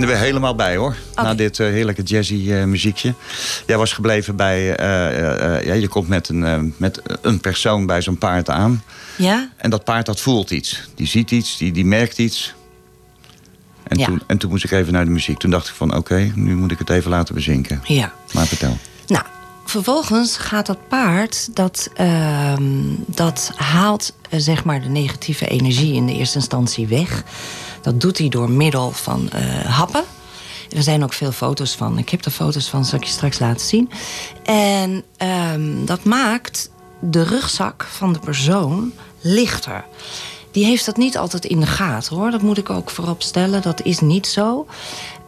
ben 0.00 0.08
er 0.08 0.14
weer 0.14 0.24
helemaal 0.24 0.54
bij 0.54 0.76
hoor. 0.76 0.96
Na 1.14 1.34
dit 1.34 1.60
eh, 1.60 1.66
heerlijke 1.66 2.02
jazzy 2.02 2.52
eh, 2.52 2.64
muziekje. 2.64 3.14
Jij 3.66 3.76
was 3.78 3.92
gebleven 3.92 4.36
bij. 4.36 4.76
eh, 4.76 5.64
ja, 5.66 5.72
je 5.74 5.88
komt 5.88 6.08
met 6.08 6.28
een, 6.28 6.74
met 6.76 7.02
een 7.22 7.40
persoon 7.40 7.86
bij 7.86 8.02
zo'n 8.02 8.18
paard 8.18 8.50
aan. 8.50 8.82
Ja? 9.16 9.48
En 9.56 9.70
dat 9.70 9.84
paard 9.84 10.06
dat 10.06 10.20
voelt 10.20 10.50
iets. 10.50 10.88
Die 10.94 11.06
ziet 11.06 11.30
iets, 11.30 11.56
die, 11.56 11.72
die 11.72 11.84
merkt 11.84 12.18
iets. 12.18 12.54
En, 13.82 13.98
Ja. 13.98 14.04
toen, 14.06 14.22
en 14.26 14.38
toen 14.38 14.50
moest 14.50 14.64
ik 14.64 14.70
even 14.70 14.92
naar 14.92 15.04
de 15.04 15.10
muziek. 15.10 15.38
Toen 15.38 15.50
dacht 15.50 15.68
ik 15.68 15.74
van 15.74 15.94
oké, 15.96 16.32
nu 16.34 16.56
moet 16.56 16.70
ik 16.70 16.78
het 16.78 16.90
even 16.90 17.10
laten 17.10 17.34
bezinken. 17.34 17.80
Ja. 17.84 18.12
Maar 18.32 18.46
vertel. 18.46 18.78
Nou, 19.06 19.24
vervolgens 19.64 20.36
gaat 20.36 20.66
dat 20.66 20.88
paard, 20.88 21.56
dat, 21.56 21.90
ehm, 21.94 22.72
dat 23.06 23.52
haalt 23.56 24.14
zeg 24.30 24.64
maar 24.64 24.80
de 24.82 24.88
negatieve 24.88 25.46
energie 25.46 25.94
in 25.94 26.06
de 26.06 26.14
eerste 26.14 26.38
instantie 26.38 26.86
weg. 26.86 27.22
Dat 27.82 28.00
doet 28.00 28.18
hij 28.18 28.28
door 28.28 28.50
middel 28.50 28.90
van 28.90 29.30
eh, 29.30 29.64
happen. 29.64 30.04
Er 30.76 30.82
zijn 30.82 31.02
ook 31.02 31.12
veel 31.12 31.32
foto's 31.32 31.74
van. 31.74 31.98
Ik 31.98 32.08
heb 32.08 32.24
er 32.24 32.30
foto's 32.30 32.68
van, 32.68 32.84
zal 32.84 32.98
ik 32.98 33.04
je 33.04 33.10
straks 33.10 33.38
laten 33.38 33.66
zien. 33.66 33.90
En 34.44 35.04
ehm, 35.16 35.84
dat 35.84 36.04
maakt 36.04 36.70
de 37.00 37.22
rugzak 37.22 37.86
van 37.90 38.12
de 38.12 38.18
persoon 38.18 38.92
lichter. 39.20 39.84
Die 40.50 40.64
heeft 40.64 40.86
dat 40.86 40.96
niet 40.96 41.18
altijd 41.18 41.44
in 41.44 41.60
de 41.60 41.66
gaten 41.66 42.16
hoor. 42.16 42.30
Dat 42.30 42.42
moet 42.42 42.58
ik 42.58 42.70
ook 42.70 42.90
voorop 42.90 43.22
stellen. 43.22 43.62
Dat 43.62 43.82
is 43.82 44.00
niet 44.00 44.26
zo. 44.26 44.66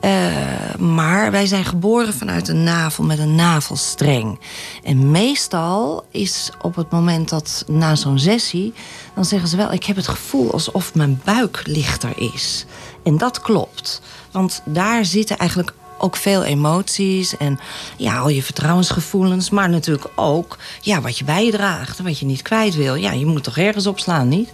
Eh, 0.03 0.75
maar 0.79 1.31
wij 1.31 1.47
zijn 1.47 1.65
geboren 1.65 2.15
vanuit 2.15 2.49
een 2.49 2.63
navel 2.63 3.05
met 3.05 3.19
een 3.19 3.35
navelstreng. 3.35 4.39
En 4.83 5.11
meestal 5.11 6.05
is 6.11 6.51
op 6.63 6.77
het 6.77 6.91
moment 6.91 7.29
dat 7.29 7.65
na 7.67 7.95
zo'n 7.95 8.19
sessie... 8.19 8.73
dan 9.15 9.25
zeggen 9.25 9.49
ze 9.49 9.57
wel, 9.57 9.73
ik 9.73 9.85
heb 9.85 9.97
het 9.97 10.09
gevoel 10.09 10.53
alsof 10.53 10.95
mijn 10.95 11.21
buik 11.25 11.63
lichter 11.65 12.13
is. 12.17 12.65
En 13.05 13.19
dat 13.19 13.41
klopt. 13.41 14.03
Want 14.31 14.63
daar 14.65 15.05
zitten 15.05 15.39
eigenlijk 15.39 15.73
ook 15.99 16.17
veel 16.17 16.45
emoties 16.45 17.37
en 17.37 17.59
ja, 17.97 18.19
al 18.19 18.29
je 18.29 18.43
vertrouwensgevoelens... 18.43 19.51
maar 19.51 19.69
natuurlijk 19.69 20.11
ook 20.15 20.59
ja, 20.81 21.01
wat 21.01 21.19
je 21.19 21.25
bijdraagt 21.25 21.99
en 21.99 22.05
wat 22.05 22.19
je 22.19 22.27
niet 22.27 22.43
kwijt 22.43 22.75
wil. 22.75 22.95
Ja, 22.95 23.13
je 23.13 23.27
moet 23.27 23.45
toch 23.45 23.59
ergens 23.59 23.87
opslaan, 23.87 24.29
niet? 24.29 24.51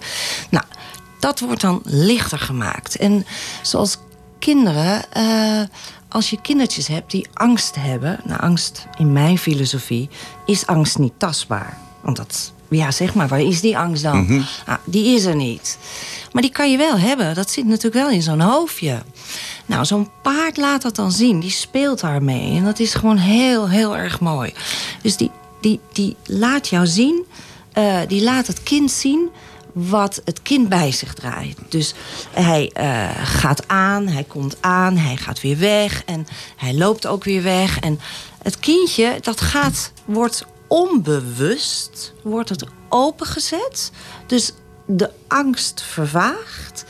Nou, 0.50 0.64
dat 1.20 1.40
wordt 1.40 1.60
dan 1.60 1.80
lichter 1.84 2.38
gemaakt. 2.38 2.96
En 2.96 3.26
zoals 3.62 3.98
kinderen, 4.38 5.12
eh, 5.12 5.62
als 6.08 6.30
je 6.30 6.40
kindertjes 6.40 6.86
hebt 6.86 7.10
die 7.10 7.26
angst 7.34 7.74
hebben... 7.74 8.20
nou, 8.24 8.40
angst 8.40 8.86
in 8.98 9.12
mijn 9.12 9.38
filosofie 9.38 10.08
is 10.46 10.66
angst 10.66 10.98
niet 10.98 11.12
tastbaar. 11.16 11.78
Want 12.00 12.16
dat, 12.16 12.52
ja, 12.68 12.90
zeg 12.90 13.14
maar, 13.14 13.28
waar 13.28 13.40
is 13.40 13.60
die 13.60 13.78
angst 13.78 14.02
dan? 14.02 14.44
Ah, 14.66 14.76
die 14.84 15.14
is 15.14 15.24
er 15.24 15.36
niet. 15.36 15.78
Maar 16.32 16.42
die 16.42 16.50
kan 16.50 16.70
je 16.70 16.76
wel 16.76 16.98
hebben. 16.98 17.34
Dat 17.34 17.50
zit 17.50 17.64
natuurlijk 17.64 18.04
wel 18.04 18.10
in 18.10 18.22
zo'n 18.22 18.40
hoofdje. 18.40 19.02
Nou, 19.66 19.84
zo'n 19.84 20.10
paard 20.22 20.56
laat 20.56 20.82
dat 20.82 20.96
dan 20.96 21.12
zien. 21.12 21.40
Die 21.40 21.50
speelt 21.50 22.00
daarmee. 22.00 22.56
En 22.56 22.64
dat 22.64 22.78
is 22.78 22.94
gewoon 22.94 23.16
heel, 23.16 23.68
heel 23.68 23.96
erg 23.96 24.20
mooi. 24.20 24.52
Dus 25.02 25.16
die, 25.16 25.30
die, 25.60 25.80
die 25.92 26.16
laat 26.24 26.68
jou 26.68 26.86
zien, 26.86 27.24
eh, 27.72 27.98
die 28.08 28.22
laat 28.22 28.46
het 28.46 28.62
kind 28.62 28.90
zien 28.90 29.28
wat 29.72 30.20
het 30.24 30.42
kind 30.42 30.68
bij 30.68 30.92
zich 30.92 31.14
draait. 31.14 31.58
Dus 31.68 31.94
hij 32.30 32.70
eh, 32.74 33.08
gaat 33.24 33.68
aan, 33.68 34.06
hij 34.06 34.24
komt 34.24 34.56
aan, 34.60 34.96
hij 34.96 35.16
gaat 35.16 35.40
weer 35.40 35.58
weg 35.58 36.04
en 36.04 36.26
hij 36.56 36.74
loopt 36.74 37.06
ook 37.06 37.24
weer 37.24 37.42
weg. 37.42 37.78
En 37.78 38.00
het 38.42 38.58
kindje, 38.58 39.18
dat 39.20 39.40
gaat, 39.40 39.92
wordt 40.04 40.46
onbewust, 40.66 42.12
wordt 42.22 42.48
het 42.48 42.64
opengezet. 42.88 43.90
Dus 44.26 44.52
de 44.86 45.10
angst 45.28 45.82
vervaagt. 45.82 46.84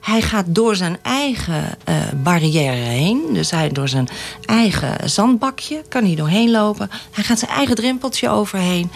Hij 0.00 0.22
gaat 0.22 0.44
door 0.48 0.76
zijn 0.76 0.98
eigen 1.02 1.64
eh, 1.84 1.96
barrière 2.22 2.76
heen. 2.76 3.22
Dus 3.32 3.50
hij 3.50 3.68
door 3.68 3.88
zijn 3.88 4.08
eigen 4.44 5.10
zandbakje 5.10 5.82
kan 5.88 6.04
hij 6.04 6.14
doorheen 6.14 6.50
lopen. 6.50 6.90
Hij 7.10 7.24
gaat 7.24 7.38
zijn 7.38 7.50
eigen 7.50 7.74
drempeltje 7.74 8.28
overheen. 8.28 8.90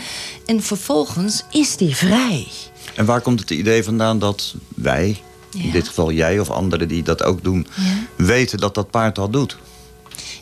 En 0.46 0.62
vervolgens 0.62 1.44
is 1.50 1.78
hij 1.78 1.92
vrij. 1.92 2.48
En 2.94 3.04
waar 3.04 3.20
komt 3.20 3.40
het 3.40 3.50
idee 3.50 3.84
vandaan 3.84 4.18
dat 4.18 4.54
wij, 4.74 5.22
in 5.56 5.70
dit 5.70 5.88
geval 5.88 6.12
jij 6.12 6.38
of 6.38 6.50
anderen 6.50 6.88
die 6.88 7.02
dat 7.02 7.22
ook 7.22 7.42
doen, 7.42 7.66
Ja. 7.76 8.24
weten 8.24 8.58
dat 8.58 8.74
dat 8.74 8.90
paard 8.90 9.14
dat 9.14 9.32
doet? 9.32 9.56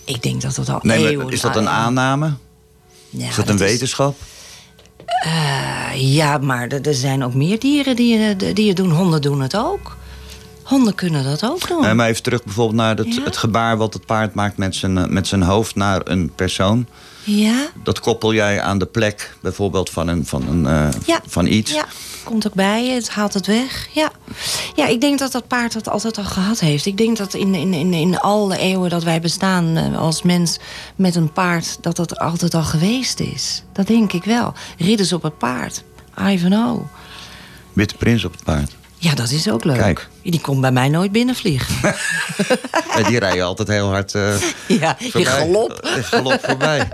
Ik 0.05 0.23
denk 0.23 0.43
dat 0.43 0.55
dat 0.55 0.69
al 0.69 0.79
Nee, 0.83 1.09
eeuwen... 1.09 1.29
is 1.29 1.41
dat 1.41 1.57
een 1.57 1.69
aanname? 1.69 2.33
Ja, 3.11 3.29
is 3.29 3.35
dat 3.35 3.49
een 3.49 3.57
wetenschap? 3.59 4.17
Eh, 5.07 5.91
ja, 5.95 6.39
maar 6.39 6.69
er, 6.69 6.87
er 6.87 6.95
zijn 6.95 7.25
ook 7.25 7.35
meer 7.35 7.59
dieren 7.59 7.97
die, 7.97 8.19
eh, 8.19 8.55
die 8.55 8.69
het 8.69 8.77
doen. 8.77 8.91
Honden 8.91 9.23
doen 9.23 9.41
het 9.41 9.57
ook. 9.57 9.97
Honden 10.73 10.95
kunnen 10.95 11.25
dat 11.25 11.45
ook 11.45 11.69
doen. 11.69 11.81
Nee, 11.83 11.95
maar 11.95 12.09
even 12.09 12.23
terug 12.23 12.45
bijvoorbeeld 12.45 12.77
naar 12.77 12.97
het, 12.97 13.15
Ja. 13.15 13.23
het 13.23 13.37
gebaar 13.37 13.77
wat 13.77 13.95
het 13.95 14.07
paard 14.07 14.35
maakt 14.35 14.57
met 14.57 14.75
zijn, 14.77 14.99
eh, 14.99 15.05
met 15.07 15.27
zijn 15.27 15.43
hoofd 15.43 15.75
naar 15.75 16.01
een 16.05 16.33
persoon. 16.35 16.87
Ja, 17.25 17.67
Dat 17.85 18.01
koppel 18.01 18.35
jij 18.35 18.61
aan 18.61 18.79
de 18.79 18.87
plek 18.87 19.37
bijvoorbeeld 19.41 19.91
van, 19.91 20.09
een, 20.09 20.27
van, 20.27 20.49
een, 20.49 20.67
eh, 20.67 20.89
Ja. 21.07 21.21
van 21.27 21.47
iets. 21.47 21.73
ja, 21.73 21.85
komt 22.25 22.47
ook 22.47 22.55
bij 22.55 22.85
je. 22.85 22.91
Het 22.93 23.11
haalt 23.11 23.35
het 23.35 23.47
weg. 23.47 23.89
Ja. 23.93 24.11
ja, 24.75 24.87
ik 24.87 25.01
denk 25.01 25.19
dat 25.19 25.33
dat 25.33 25.47
paard 25.49 25.73
dat 25.73 25.89
altijd 25.89 26.19
al 26.19 26.25
gehad 26.25 26.61
heeft. 26.61 26.87
Ik 26.87 26.97
denk 26.97 27.17
dat 27.17 27.35
in, 27.35 27.55
in, 27.55 27.73
in, 27.75 27.93
in 27.93 28.19
alle 28.19 28.59
eeuwen 28.59 28.91
dat 28.91 29.03
wij 29.03 29.21
bestaan 29.21 29.77
eh, 29.77 29.99
als 29.99 30.23
mens 30.23 30.59
met 30.97 31.15
een 31.17 31.33
paard... 31.33 31.77
dat 31.81 31.97
dat 31.97 32.19
altijd 32.19 32.55
al 32.55 32.63
geweest 32.65 33.21
is. 33.21 33.63
Dat 33.73 33.87
denk 33.87 34.13
ik 34.13 34.25
wel. 34.25 34.53
Ridders 34.79 35.13
op 35.13 35.23
het 35.23 35.39
paard. 35.39 35.83
Ivanhoe. 36.21 36.81
Witte 37.73 37.97
prins 37.97 38.25
op 38.25 38.33
het 38.33 38.45
paard. 38.45 38.77
Ja, 38.99 39.15
dat 39.15 39.31
is 39.31 39.51
ook 39.51 39.65
leuk. 39.65 39.79
Kijk. 39.79 40.09
Die 40.23 40.41
komt 40.41 40.61
bij 40.61 40.73
mij 40.73 40.89
nooit 40.89 41.13
binnenvliegen. 41.13 41.95
Die 43.09 43.19
rijden 43.19 43.45
altijd 43.45 43.69
heel 43.69 43.89
hard 43.89 44.15
eh 44.15 44.35
ja, 44.81 44.97
je 44.99 45.25
galop. 45.25 45.81
Galop 45.83 46.39
voorbij. 46.43 46.89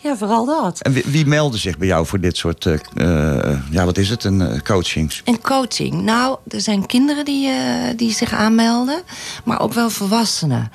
Ja, 0.00 0.16
vooral 0.16 0.46
dat. 0.46 0.80
En 0.80 0.92
wie, 0.92 1.02
wie 1.06 1.26
meldde 1.26 1.58
zich 1.58 1.78
bij 1.78 1.86
jou 1.86 2.06
voor 2.06 2.20
dit 2.20 2.36
soort, 2.36 2.66
eh, 2.66 2.74
eh, 2.94 3.58
ja 3.70 3.84
wat 3.84 3.98
is 3.98 4.08
het, 4.08 4.24
een 4.24 4.62
coachings? 4.62 5.22
En 5.24 5.40
coaching. 5.40 6.02
Nou, 6.02 6.36
er 6.48 6.60
zijn 6.60 6.86
kinderen 6.86 7.24
die, 7.24 7.50
die 7.96 8.12
zich 8.12 8.32
aanmelden, 8.32 9.02
maar 9.44 9.60
ook 9.60 9.72
wel 9.72 9.90
volwassenen. 9.90 10.70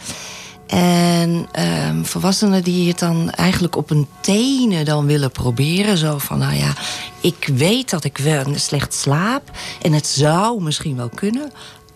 En 0.71 1.47
ehm, 1.51 2.03
volwassenen 2.03 2.63
die 2.63 2.87
het 2.87 2.99
dan 2.99 3.29
eigenlijk 3.29 3.75
op 3.75 3.89
hun 3.89 4.07
tenen 4.21 4.85
dan 4.85 5.05
willen 5.05 5.31
proberen. 5.31 5.97
Zo 5.97 6.17
van, 6.17 6.37
nou 6.37 6.53
ja, 6.53 6.73
ik 7.21 7.49
weet 7.53 7.89
dat 7.89 8.03
ik 8.03 8.17
wel 8.17 8.45
slecht 8.55 8.93
slaap. 8.93 9.51
En 9.81 9.93
het 9.93 10.07
zou 10.07 10.61
misschien 10.61 10.95
wel 10.95 11.09
kunnen. 11.09 11.51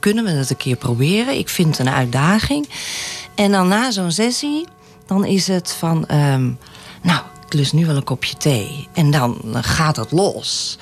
Kunnen 0.05 0.23
we 0.23 0.29
het 0.29 0.49
een 0.49 0.57
keer 0.57 0.75
proberen? 0.75 1.37
Ik 1.37 1.49
vind 1.49 1.77
het 1.77 1.87
een 1.87 1.93
uitdaging. 1.93 2.69
En 3.35 3.51
dan 3.51 3.67
na 3.67 3.91
zo'n 3.91 4.11
sessie, 4.11 4.67
dan 5.05 5.25
is 5.25 5.47
het 5.47 5.71
van... 5.71 6.05
ehm, 6.05 6.51
nou, 7.01 7.21
ik 7.45 7.53
lust 7.53 7.73
nu 7.73 7.85
wel 7.85 7.95
een 7.95 8.03
kopje 8.03 8.37
thee. 8.37 8.87
En 8.93 9.11
dan 9.11 9.37
gaat 9.61 9.95
het 9.95 10.11
los. 10.11 10.77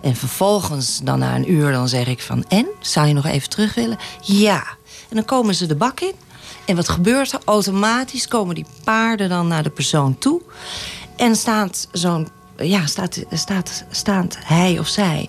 En 0.00 0.16
vervolgens, 0.16 1.00
dan 1.02 1.18
na 1.18 1.34
een 1.34 1.52
uur, 1.52 1.72
dan 1.72 1.88
zeg 1.88 2.06
ik 2.06 2.20
van... 2.20 2.44
En, 2.48 2.66
zou 2.80 3.06
je 3.06 3.14
nog 3.14 3.26
even 3.26 3.48
terug 3.48 3.74
willen? 3.74 3.98
Ja. 4.20 4.64
En 5.08 5.16
dan 5.16 5.24
komen 5.24 5.54
ze 5.54 5.66
de 5.66 5.76
bak 5.76 6.00
in. 6.00 6.14
En 6.64 6.76
wat 6.76 6.88
gebeurt 6.88 7.32
er? 7.32 7.40
Automatisch 7.44 8.28
komen 8.28 8.54
die 8.54 8.66
paarden 8.84 9.28
dan 9.28 9.48
naar 9.48 9.62
de 9.62 9.70
persoon 9.70 10.18
toe. 10.18 10.40
En 11.16 11.36
staat 11.36 11.88
zo'n... 11.92 12.28
Ja, 12.56 12.86
staat, 12.86 13.24
staat, 13.30 13.84
staat 13.90 14.36
hij 14.40 14.78
of 14.78 14.88
zij 14.88 15.28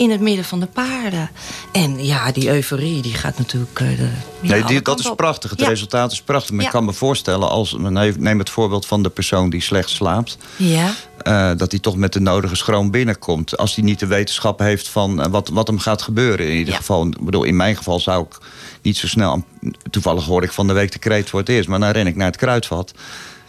in 0.00 0.10
het 0.10 0.20
midden 0.20 0.44
van 0.44 0.60
de 0.60 0.66
paarden. 0.66 1.30
En 1.72 2.04
ja, 2.04 2.32
die 2.32 2.48
euforie, 2.50 3.02
die 3.02 3.14
gaat 3.14 3.38
natuurlijk... 3.38 3.78
de, 3.78 4.08
ja, 4.40 4.50
Nee, 4.52 4.64
die, 4.64 4.82
dat 4.82 4.98
is 4.98 5.08
op. 5.10 5.16
prachtig. 5.16 5.50
Het 5.50 5.60
Ja. 5.60 5.68
resultaat 5.68 6.12
is 6.12 6.22
prachtig. 6.22 6.50
Maar 6.50 6.60
Ja. 6.60 6.66
ik 6.66 6.72
kan 6.72 6.84
me 6.84 6.92
voorstellen, 6.92 7.48
als, 7.48 7.76
neem 7.78 8.14
neem 8.18 8.38
het 8.38 8.50
voorbeeld 8.50 8.86
van 8.86 9.02
de 9.02 9.08
persoon 9.08 9.50
die 9.50 9.60
slecht 9.60 9.88
slaapt. 9.90 10.38
Ja. 10.56 10.90
eh, 11.22 11.50
dat 11.56 11.70
hij 11.70 11.80
toch 11.80 11.96
met 11.96 12.12
de 12.12 12.20
nodige 12.20 12.56
schroom 12.56 12.90
binnenkomt. 12.90 13.56
Als 13.56 13.74
hij 13.74 13.84
niet 13.84 13.98
de 13.98 14.06
wetenschap 14.06 14.58
heeft 14.58 14.88
van 14.88 15.22
eh, 15.22 15.30
wat, 15.30 15.48
wat 15.48 15.66
hem 15.66 15.78
gaat 15.78 16.02
gebeuren. 16.02 16.46
In 16.46 16.56
ieder 16.56 16.72
Ja. 16.72 16.78
geval, 16.78 17.06
ik 17.06 17.20
bedoel, 17.24 17.44
in 17.44 17.56
mijn 17.56 17.76
geval 17.76 18.00
zou 18.00 18.24
ik 18.30 18.38
niet 18.82 18.96
zo 18.96 19.06
snel... 19.06 19.44
Toevallig 19.90 20.24
hoor 20.24 20.42
ik 20.42 20.52
van 20.52 20.66
de 20.66 20.72
week 20.72 20.92
de 20.92 20.98
kreet 20.98 21.30
voor 21.30 21.40
het 21.40 21.48
eerst. 21.48 21.68
Maar 21.68 21.80
dan 21.80 21.90
ren 21.90 22.06
ik 22.06 22.16
naar 22.16 22.26
het 22.26 22.36
kruidvat. 22.36 22.92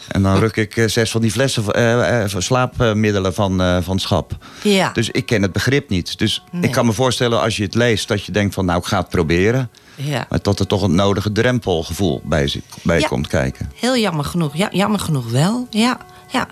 En 0.08 0.22
dan 0.24 0.38
ruk 0.38 0.56
ik 0.58 0.78
eh, 0.78 0.88
zes 0.88 1.12
van 1.12 1.22
die 1.22 1.32
flessen 1.32 1.66
eh, 1.74 2.24
eh, 2.24 2.30
slaapmiddelen 2.38 3.34
van, 3.34 3.58
van 3.84 3.94
het 3.94 4.02
schap. 4.02 4.38
Ja. 4.64 4.90
Dus 4.94 5.10
ik 5.10 5.26
ken 5.26 5.42
het 5.42 5.52
begrip 5.52 5.90
niet. 5.90 6.18
Dus 6.20 6.44
Nee. 6.52 6.62
ik 6.64 6.72
kan 6.72 6.86
me 6.86 6.94
voorstellen 6.94 7.42
als 7.42 7.58
je 7.58 7.64
het 7.64 7.76
leest... 7.76 8.08
dat 8.08 8.26
je 8.26 8.32
denkt 8.32 8.54
van 8.54 8.66
nou, 8.66 8.80
ik 8.80 8.86
ga 8.86 8.98
het 8.98 9.10
proberen. 9.10 9.70
ja. 9.96 10.26
Maar 10.30 10.40
dat 10.42 10.60
er 10.60 10.68
toch 10.68 10.82
een 10.82 10.96
nodige 10.96 11.32
drempelgevoel 11.32 12.22
bij, 12.24 12.62
bij 12.84 13.00
Ja. 13.00 13.08
komt 13.08 13.28
kijken. 13.28 13.72
Heel 13.76 13.98
jammer 13.98 14.26
genoeg. 14.26 14.56
Ja, 14.56 14.70
jammer 14.72 15.00
genoeg 15.00 15.30
wel. 15.32 15.68
Ja, 15.70 15.98
ja. 16.28 16.48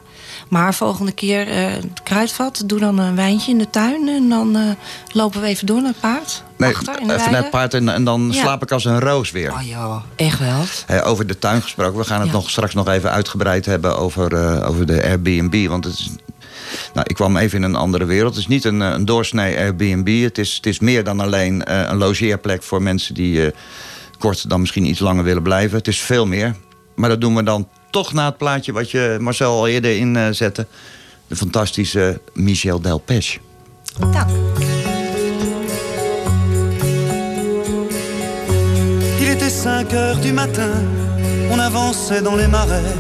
Maar 0.50 0.74
volgende 0.74 1.12
keer 1.12 1.48
het 1.48 2.04
kruidvat, 2.04 2.64
doe 2.66 2.80
dan 2.80 2.98
een 3.00 3.16
wijntje 3.16 3.52
in 3.52 3.58
de 3.58 3.70
tuin. 3.70 4.08
En 4.08 4.30
dan 4.30 4.76
lopen 5.12 5.42
we 5.42 5.48
even 5.48 5.66
door 5.66 5.82
naar 5.82 5.92
het 5.92 6.00
paard. 6.00 6.44
Nee, 6.60 6.76
Achter 6.76 7.02
in 7.02 7.08
de 7.08 7.14
het 7.14 7.50
paard 7.50 7.74
en, 7.74 7.90
en 7.90 8.04
dan 8.04 8.30
Ja. 8.32 8.42
slaap 8.42 8.62
ik 8.62 8.72
als 8.72 8.86
een 8.86 9.00
roos 9.00 9.32
weer. 9.32 9.52
Oh 9.54 9.62
ja, 9.68 10.02
echt 10.16 10.40
wel. 10.40 10.64
Eh, 10.88 11.08
over 11.08 11.28
de 11.28 11.40
tuin 11.40 11.62
gesproken. 11.62 11.98
We 12.00 12.06
gaan 12.06 12.20
het 12.20 12.28
Ja. 12.30 12.34
nog, 12.34 12.50
straks 12.50 12.74
nog 12.74 12.88
even 12.88 13.12
uitgebreid 13.12 13.66
hebben 13.66 13.98
over, 13.98 14.34
eh, 14.34 14.70
over 14.70 14.86
de 14.86 15.04
Airbnb. 15.04 15.68
Want 15.68 15.84
het 15.86 15.94
is, 15.94 16.10
nou, 16.94 17.06
ik 17.10 17.16
kwam 17.16 17.38
even 17.38 17.58
in 17.58 17.64
een 17.64 17.76
andere 17.76 18.06
wereld. 18.06 18.30
Het 18.32 18.40
is 18.42 18.48
niet 18.48 18.64
een, 18.66 18.82
eh, 18.82 18.90
een 18.90 19.06
doorsnee 19.06 19.58
Airbnb. 19.58 20.24
Het 20.24 20.38
is, 20.38 20.56
het 20.56 20.66
is 20.66 20.80
meer 20.80 21.04
dan 21.04 21.20
alleen 21.20 21.64
eh, 21.66 21.82
een 21.90 21.98
logeerplek 21.98 22.64
voor 22.64 22.82
mensen 22.82 23.14
die 23.14 23.46
eh, 23.46 23.52
kort 24.18 24.50
dan 24.50 24.60
misschien 24.60 24.86
iets 24.86 25.00
langer 25.00 25.24
willen 25.24 25.44
blijven. 25.44 25.78
Het 25.78 25.88
is 25.88 26.00
veel 26.00 26.26
meer. 26.26 26.56
Maar 26.96 27.10
dat 27.10 27.22
doen 27.22 27.36
we 27.36 27.44
dan 27.44 27.68
toch 27.90 28.14
na 28.14 28.26
het 28.26 28.38
plaatje 28.38 28.72
wat 28.72 28.92
je 28.92 29.18
Marcel 29.22 29.52
al 29.52 29.68
eerder 29.68 29.98
inzette. 29.98 30.68
de 31.28 31.36
fantastische 31.36 32.22
Michel 32.34 32.82
Delpech. 32.82 33.38
Dank. 34.00 34.30
Était 39.50 39.58
5 39.58 39.94
heures 39.96 40.18
du 40.18 40.32
matin, 40.32 40.76
on 41.50 41.58
avançait 41.58 42.22
dans 42.22 42.36
les 42.36 42.46
marais, 42.46 42.94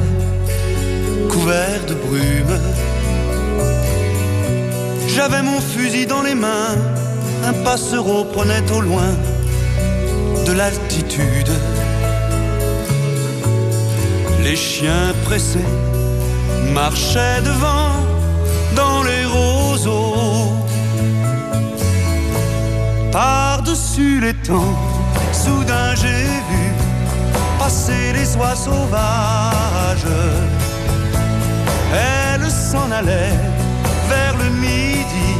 couverts 1.30 1.86
de 1.88 1.94
brume. 1.94 2.58
J'avais 5.08 5.44
mon 5.44 5.60
fusil 5.62 6.08
dans 6.08 6.24
les 6.24 6.34
mains, 6.34 6.76
un 7.46 7.54
passereau 7.64 8.24
prenait 8.24 8.64
au 8.72 8.82
loin 8.82 9.12
de 10.48 10.52
l'altitude. 10.54 11.52
Les 14.44 14.56
chiens 14.56 15.14
pressés 15.26 15.70
marchaient 16.74 17.44
devant 17.44 17.92
dans 18.76 19.04
les 19.04 19.26
roseaux. 19.26 20.52
Par-dessus 23.12 24.20
les 24.20 24.34
temps, 24.34 24.89
soudain 25.50 25.96
j'ai 26.02 26.26
vu 26.50 26.66
passer 27.60 28.14
les 28.18 28.30
oies 28.38 28.56
sauvages. 28.68 30.16
Elle 31.94 32.50
s'en 32.50 32.90
allait 33.00 33.38
vers 34.12 34.36
le 34.44 34.50
midi, 34.66 35.32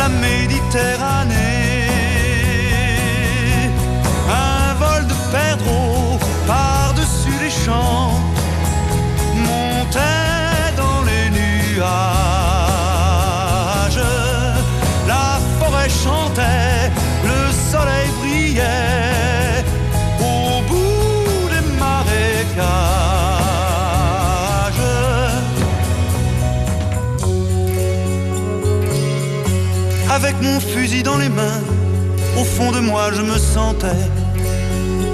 la 0.00 0.08
Méditerranée. 0.26 1.59
Mon 30.42 30.60
fusil 30.60 31.02
dans 31.02 31.18
les 31.18 31.28
mains, 31.28 31.62
au 32.38 32.44
fond 32.44 32.72
de 32.72 32.80
moi 32.80 33.10
je 33.12 33.22
me 33.22 33.38
sentais 33.38 34.04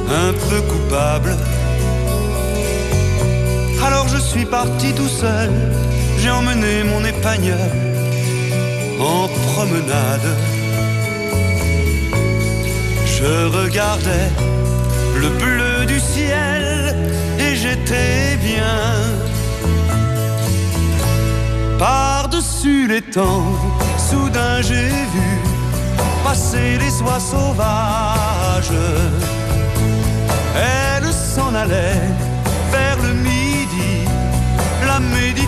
un 0.08 0.32
peu 0.48 0.60
coupable. 0.62 1.36
Alors 3.84 4.08
je 4.08 4.18
suis 4.18 4.44
parti 4.44 4.92
tout 4.92 5.08
seul, 5.08 5.50
j'ai 6.18 6.30
emmené 6.30 6.84
mon 6.84 7.04
épagnol 7.04 7.70
en 9.00 9.28
promenade. 9.52 10.28
Je 13.18 13.46
regardais 13.46 14.30
le 15.18 15.28
bleu 15.30 15.86
du 15.86 15.98
ciel 16.00 16.94
et 17.38 17.56
j'étais 17.56 18.36
bien. 18.42 18.80
Par-dessus 21.78 22.88
les 22.88 23.02
temps, 23.02 23.52
soudain 24.10 24.62
j'ai 24.62 24.88
vu 25.14 25.30
passer 26.24 26.78
les 26.78 27.02
oies 27.02 27.20
sauvages. 27.20 28.76
Elle 30.54 31.12
s'en 31.12 31.54
allait 31.54 32.02
vers 32.72 32.98
le 33.06 33.12
midi, 33.14 33.92
la 34.86 34.98
Méditerranée. 35.00 35.45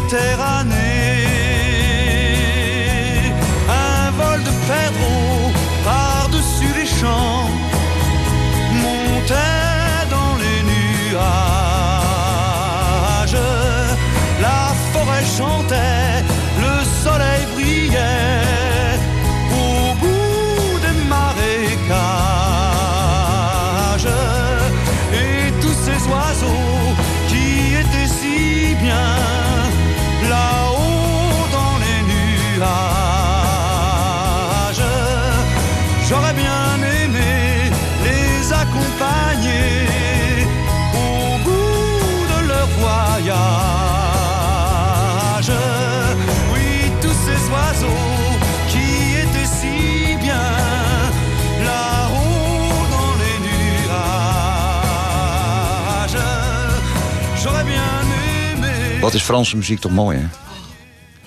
Wat 59.09 59.17
is 59.17 59.23
Franse 59.23 59.57
muziek 59.57 59.79
toch 59.81 59.93
mooi, 59.93 60.19
hè? 60.19 60.27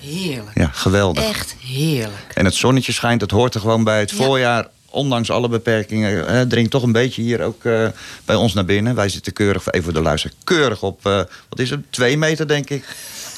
Heerlijk. 0.08 0.58
Ja, 0.58 0.70
geweldig. 0.72 1.24
Echt 1.24 1.54
heerlijk. 1.66 2.32
En 2.34 2.44
het 2.44 2.54
zonnetje 2.54 2.92
schijnt, 2.92 3.20
het 3.20 3.30
hoort 3.30 3.54
er 3.54 3.60
gewoon 3.60 3.84
bij. 3.84 3.98
Het 4.00 4.10
Ja. 4.10 4.16
voorjaar, 4.16 4.68
ondanks 4.90 5.30
alle 5.30 5.48
beperkingen, 5.48 6.26
eh, 6.28 6.40
dringt 6.40 6.70
toch 6.70 6.82
een 6.82 6.92
beetje 6.92 7.22
hier 7.22 7.42
ook 7.42 7.64
eh, 7.64 7.86
bij 8.24 8.36
ons 8.36 8.52
naar 8.54 8.64
binnen. 8.64 8.94
Wij 8.94 9.08
zitten 9.08 9.32
keurig, 9.32 9.66
even 9.70 9.84
voor 9.84 9.92
de 9.92 10.00
luister, 10.02 10.32
keurig 10.44 10.82
op, 10.82 11.06
eh, 11.06 11.16
wat 11.48 11.58
is 11.58 11.70
het, 11.70 11.80
twee 11.90 12.16
meter 12.18 12.48
denk 12.48 12.70
ik. 12.70 12.84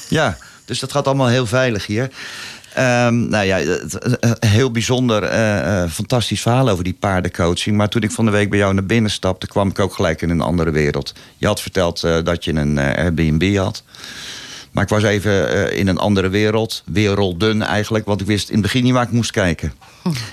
Ja, 0.08 0.36
dus 0.64 0.78
dat 0.78 0.92
gaat 0.92 1.06
allemaal 1.06 1.28
heel 1.28 1.46
veilig 1.46 1.86
hier. 1.86 2.10
Ehm, 2.74 3.28
nou 3.28 3.44
ja, 3.44 3.56
het- 3.58 3.92
het- 4.20 4.44
heel 4.44 4.70
bijzonder, 4.70 5.22
eh, 5.22 5.82
eh, 5.82 5.90
fantastisch 5.90 6.40
verhaal 6.40 6.68
over 6.68 6.84
die 6.84 6.96
paardencoaching. 7.00 7.76
Maar 7.76 7.88
toen 7.88 8.02
ik 8.02 8.10
van 8.10 8.24
de 8.24 8.30
week 8.30 8.50
bij 8.50 8.58
jou 8.58 8.74
naar 8.74 8.84
binnen 8.84 9.10
stapte, 9.10 9.46
kwam 9.46 9.68
ik 9.68 9.78
ook 9.78 9.94
gelijk 9.94 10.22
in 10.22 10.30
een 10.30 10.40
andere 10.40 10.70
wereld. 10.70 11.12
Je 11.36 11.46
had 11.46 11.60
verteld 11.60 12.02
eh, 12.02 12.16
dat 12.24 12.44
je 12.44 12.52
een 12.52 12.78
eh, 12.78 13.04
Airbnb 13.04 13.56
had. 13.56 13.82
Maar 14.74 14.82
ik 14.82 14.90
was 14.90 15.02
even 15.02 15.48
eh, 15.48 15.78
in 15.78 15.88
een 15.88 15.98
andere 15.98 16.28
wereld. 16.28 16.82
Werelden 16.84 17.62
eigenlijk. 17.62 18.04
Want 18.04 18.20
ik 18.20 18.26
wist 18.26 18.48
in 18.48 18.54
het 18.54 18.62
begin 18.62 18.82
niet 18.82 18.92
waar 18.92 19.06
ik 19.06 19.12
moest 19.12 19.30
kijken. 19.30 19.72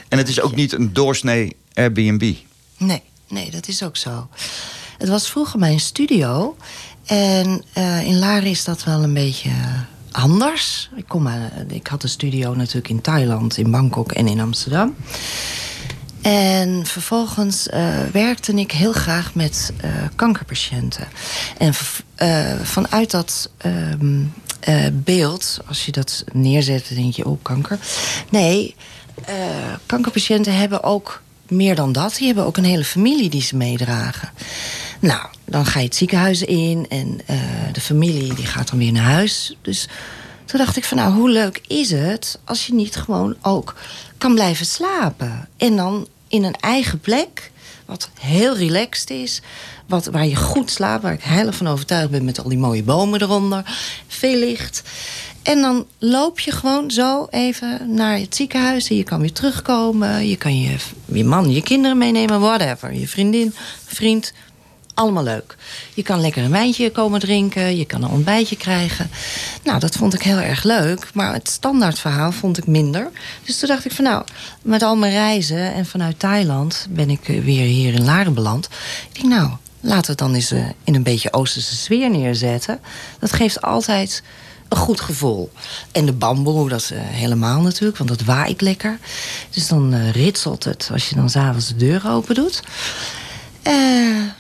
En 0.08 0.18
het 0.18 0.28
is 0.28 0.42
ook 0.42 0.56
niet 0.56 0.74
een 0.74 0.94
doorsnee 0.94 1.56
Airbnb. 1.74 2.36
Nee, 2.78 3.02
nee, 3.28 3.52
dat 3.52 3.68
is 3.68 3.84
ook 3.84 3.98
zo. 3.98 4.30
Het 4.98 5.10
was 5.10 5.30
vroeger 5.30 5.60
mijn 5.60 5.80
studio. 5.80 6.56
En 7.06 7.64
eh, 7.74 8.06
in 8.06 8.20
Laren 8.20 8.50
is 8.50 8.64
dat 8.64 8.84
wel 8.84 9.04
een 9.04 9.14
beetje 9.14 9.52
anders. 10.12 10.90
Ik, 10.96 11.08
kom, 11.08 11.28
eh, 11.28 11.34
ik 11.68 11.88
had 11.88 12.04
een 12.04 12.10
studio 12.10 12.54
natuurlijk 12.56 12.90
in 12.90 13.02
Thailand, 13.02 13.58
in 13.58 13.72
Bangkok 13.72 14.12
en 14.12 14.28
in 14.28 14.40
Amsterdam. 14.40 14.96
En 16.22 16.86
vervolgens 16.86 17.70
eh, 17.70 18.00
werkte 18.12 18.54
ik 18.54 18.72
heel 18.72 18.94
graag 18.94 19.36
met 19.36 19.74
kankerpatiënten. 20.16 21.08
En 21.58 21.74
eh, 22.22 22.60
vanuit 22.64 23.12
dat 23.12 23.50
ehm, 23.58 24.24
eh, 24.60 24.86
beeld, 24.94 25.60
als 25.68 25.86
je 25.86 25.92
dat 25.92 26.24
neerzet, 26.34 26.86
dan 26.88 26.98
denk 26.98 27.14
je, 27.14 27.26
oh, 27.26 27.40
kanker. 27.42 27.80
Nee, 28.30 28.76
eh, 29.26 29.36
kankerpatiënten 29.86 30.56
hebben 30.56 30.84
ook 30.84 31.22
meer 31.48 31.76
dan 31.76 31.92
dat. 31.92 32.16
Die 32.16 32.26
hebben 32.26 32.46
ook 32.46 32.58
een 32.58 32.64
hele 32.64 32.84
familie 32.84 33.30
die 33.30 33.42
ze 33.42 33.56
meedragen. 33.56 34.30
Nou, 35.00 35.26
dan 35.46 35.66
ga 35.66 35.80
je 35.80 35.86
het 35.86 35.96
ziekenhuis 35.96 36.42
in 36.42 36.86
en 36.90 37.22
de 37.72 37.82
familie 37.82 38.34
die 38.34 38.46
gaat 38.46 38.70
dan 38.70 38.80
weer 38.80 38.92
naar 38.92 39.12
huis. 39.12 39.58
Dus 39.62 39.88
toen 40.46 40.60
dacht 40.60 40.78
ik 40.78 40.86
van 40.86 40.98
nou, 40.98 41.14
hoe 41.14 41.30
leuk 41.30 41.62
is 41.68 41.92
het 41.92 42.40
als 42.46 42.68
je 42.68 42.74
niet 42.74 42.96
gewoon 42.96 43.36
ook 43.42 43.76
kan 44.18 44.34
blijven 44.34 44.66
slapen. 44.66 45.48
En 45.58 45.76
dan 45.76 46.08
in 46.28 46.44
een 46.44 46.56
eigen 46.60 47.00
plek, 47.00 47.52
wat 47.92 48.10
heel 48.20 48.58
relaxed 48.58 49.10
is. 49.10 49.42
Wat, 49.88 50.06
waar 50.06 50.28
je 50.28 50.36
goed 50.36 50.72
slaapt, 50.72 51.04
waar 51.04 51.14
ik 51.14 51.24
heilig 51.24 51.56
van 51.56 51.68
overtuigd 51.68 52.10
ben 52.10 52.26
met 52.26 52.40
al 52.44 52.50
die 52.50 52.58
mooie 52.58 52.84
bomen 52.84 53.22
eronder. 53.22 53.64
Veel 54.08 54.38
licht. 54.38 54.84
En 55.44 55.62
dan 55.62 55.86
loop 55.98 56.40
je 56.40 56.52
gewoon 56.52 56.92
zo 56.92 57.28
even 57.30 57.96
naar 57.96 58.18
het 58.18 58.36
ziekenhuis. 58.36 58.90
En 58.90 58.96
je 58.96 59.04
kan 59.04 59.20
weer 59.20 59.32
terugkomen. 59.32 60.28
Je 60.28 60.38
kan 60.38 60.62
je, 60.62 60.76
je 61.06 61.24
man, 61.24 61.52
je 61.52 61.62
kinderen 61.62 61.98
meenemen, 61.98 62.40
whatever. 62.40 62.94
Je 62.94 63.08
vriendin, 63.08 63.54
vriend, 63.86 64.34
allemaal 64.94 65.24
leuk. 65.24 65.56
Je 65.94 66.04
kan 66.04 66.22
lekker 66.22 66.44
een 66.44 66.52
wijntje 66.52 66.92
komen 66.92 67.20
drinken. 67.20 67.78
Je 67.78 67.86
kan 67.86 68.04
een 68.04 68.10
ontbijtje 68.10 68.56
krijgen. 68.56 69.10
Nou, 69.64 69.80
dat 69.80 69.96
vond 69.96 70.14
ik 70.14 70.22
heel 70.22 70.38
erg 70.38 70.64
leuk. 70.64 71.10
Maar 71.14 71.34
het 71.34 71.50
standaardverhaal 71.50 72.32
vond 72.32 72.58
ik 72.58 72.68
minder. 72.68 73.10
Dus 73.46 73.60
toen 73.60 73.70
dacht 73.70 73.86
ik 73.86 73.92
van 73.92 74.04
nou, 74.04 74.24
met 74.62 74.82
al 74.82 74.96
mijn 74.96 75.12
reizen... 75.12 75.74
en 75.74 75.86
vanuit 75.86 76.20
Thailand 76.20 76.88
ben 76.90 77.10
ik 77.10 77.28
eh, 77.28 77.44
weer 77.44 77.66
hier 77.66 77.94
in 77.94 78.06
Laren 78.06 78.34
beland. 78.34 78.70
Ik 79.14 79.22
denk 79.22 79.34
nou, 79.34 79.52
laten 79.80 80.02
we 80.02 80.10
het 80.10 80.18
dan 80.18 80.34
eens 80.34 80.52
eh, 80.52 80.66
in 80.84 80.96
een 80.96 81.04
beetje 81.04 81.34
Oosterse 81.34 81.76
sfeer 81.76 82.10
neerzetten. 82.10 82.80
Dat 83.20 83.34
geeft 83.34 83.62
altijd 83.62 84.24
een 84.68 84.78
goed 84.78 85.02
gevoel. 85.02 85.52
En 85.92 86.06
de 86.06 86.14
bamboe, 86.14 86.70
dat 86.70 86.80
is 86.80 86.92
eh, 86.92 87.00
helemaal 87.02 87.62
natuurlijk, 87.62 87.98
want 87.98 88.10
dat 88.10 88.24
waait 88.24 88.62
lekker. 88.62 89.00
Dus 89.50 89.68
dan 89.68 90.10
ritselt 90.10 90.64
het 90.64 90.90
als 90.94 91.10
je 91.10 91.16
dan 91.16 91.30
s'avonds 91.30 91.68
de 91.68 91.76
deur 91.76 92.08
open 92.10 92.36
doet. 92.36 92.62
Eh, 93.64 93.74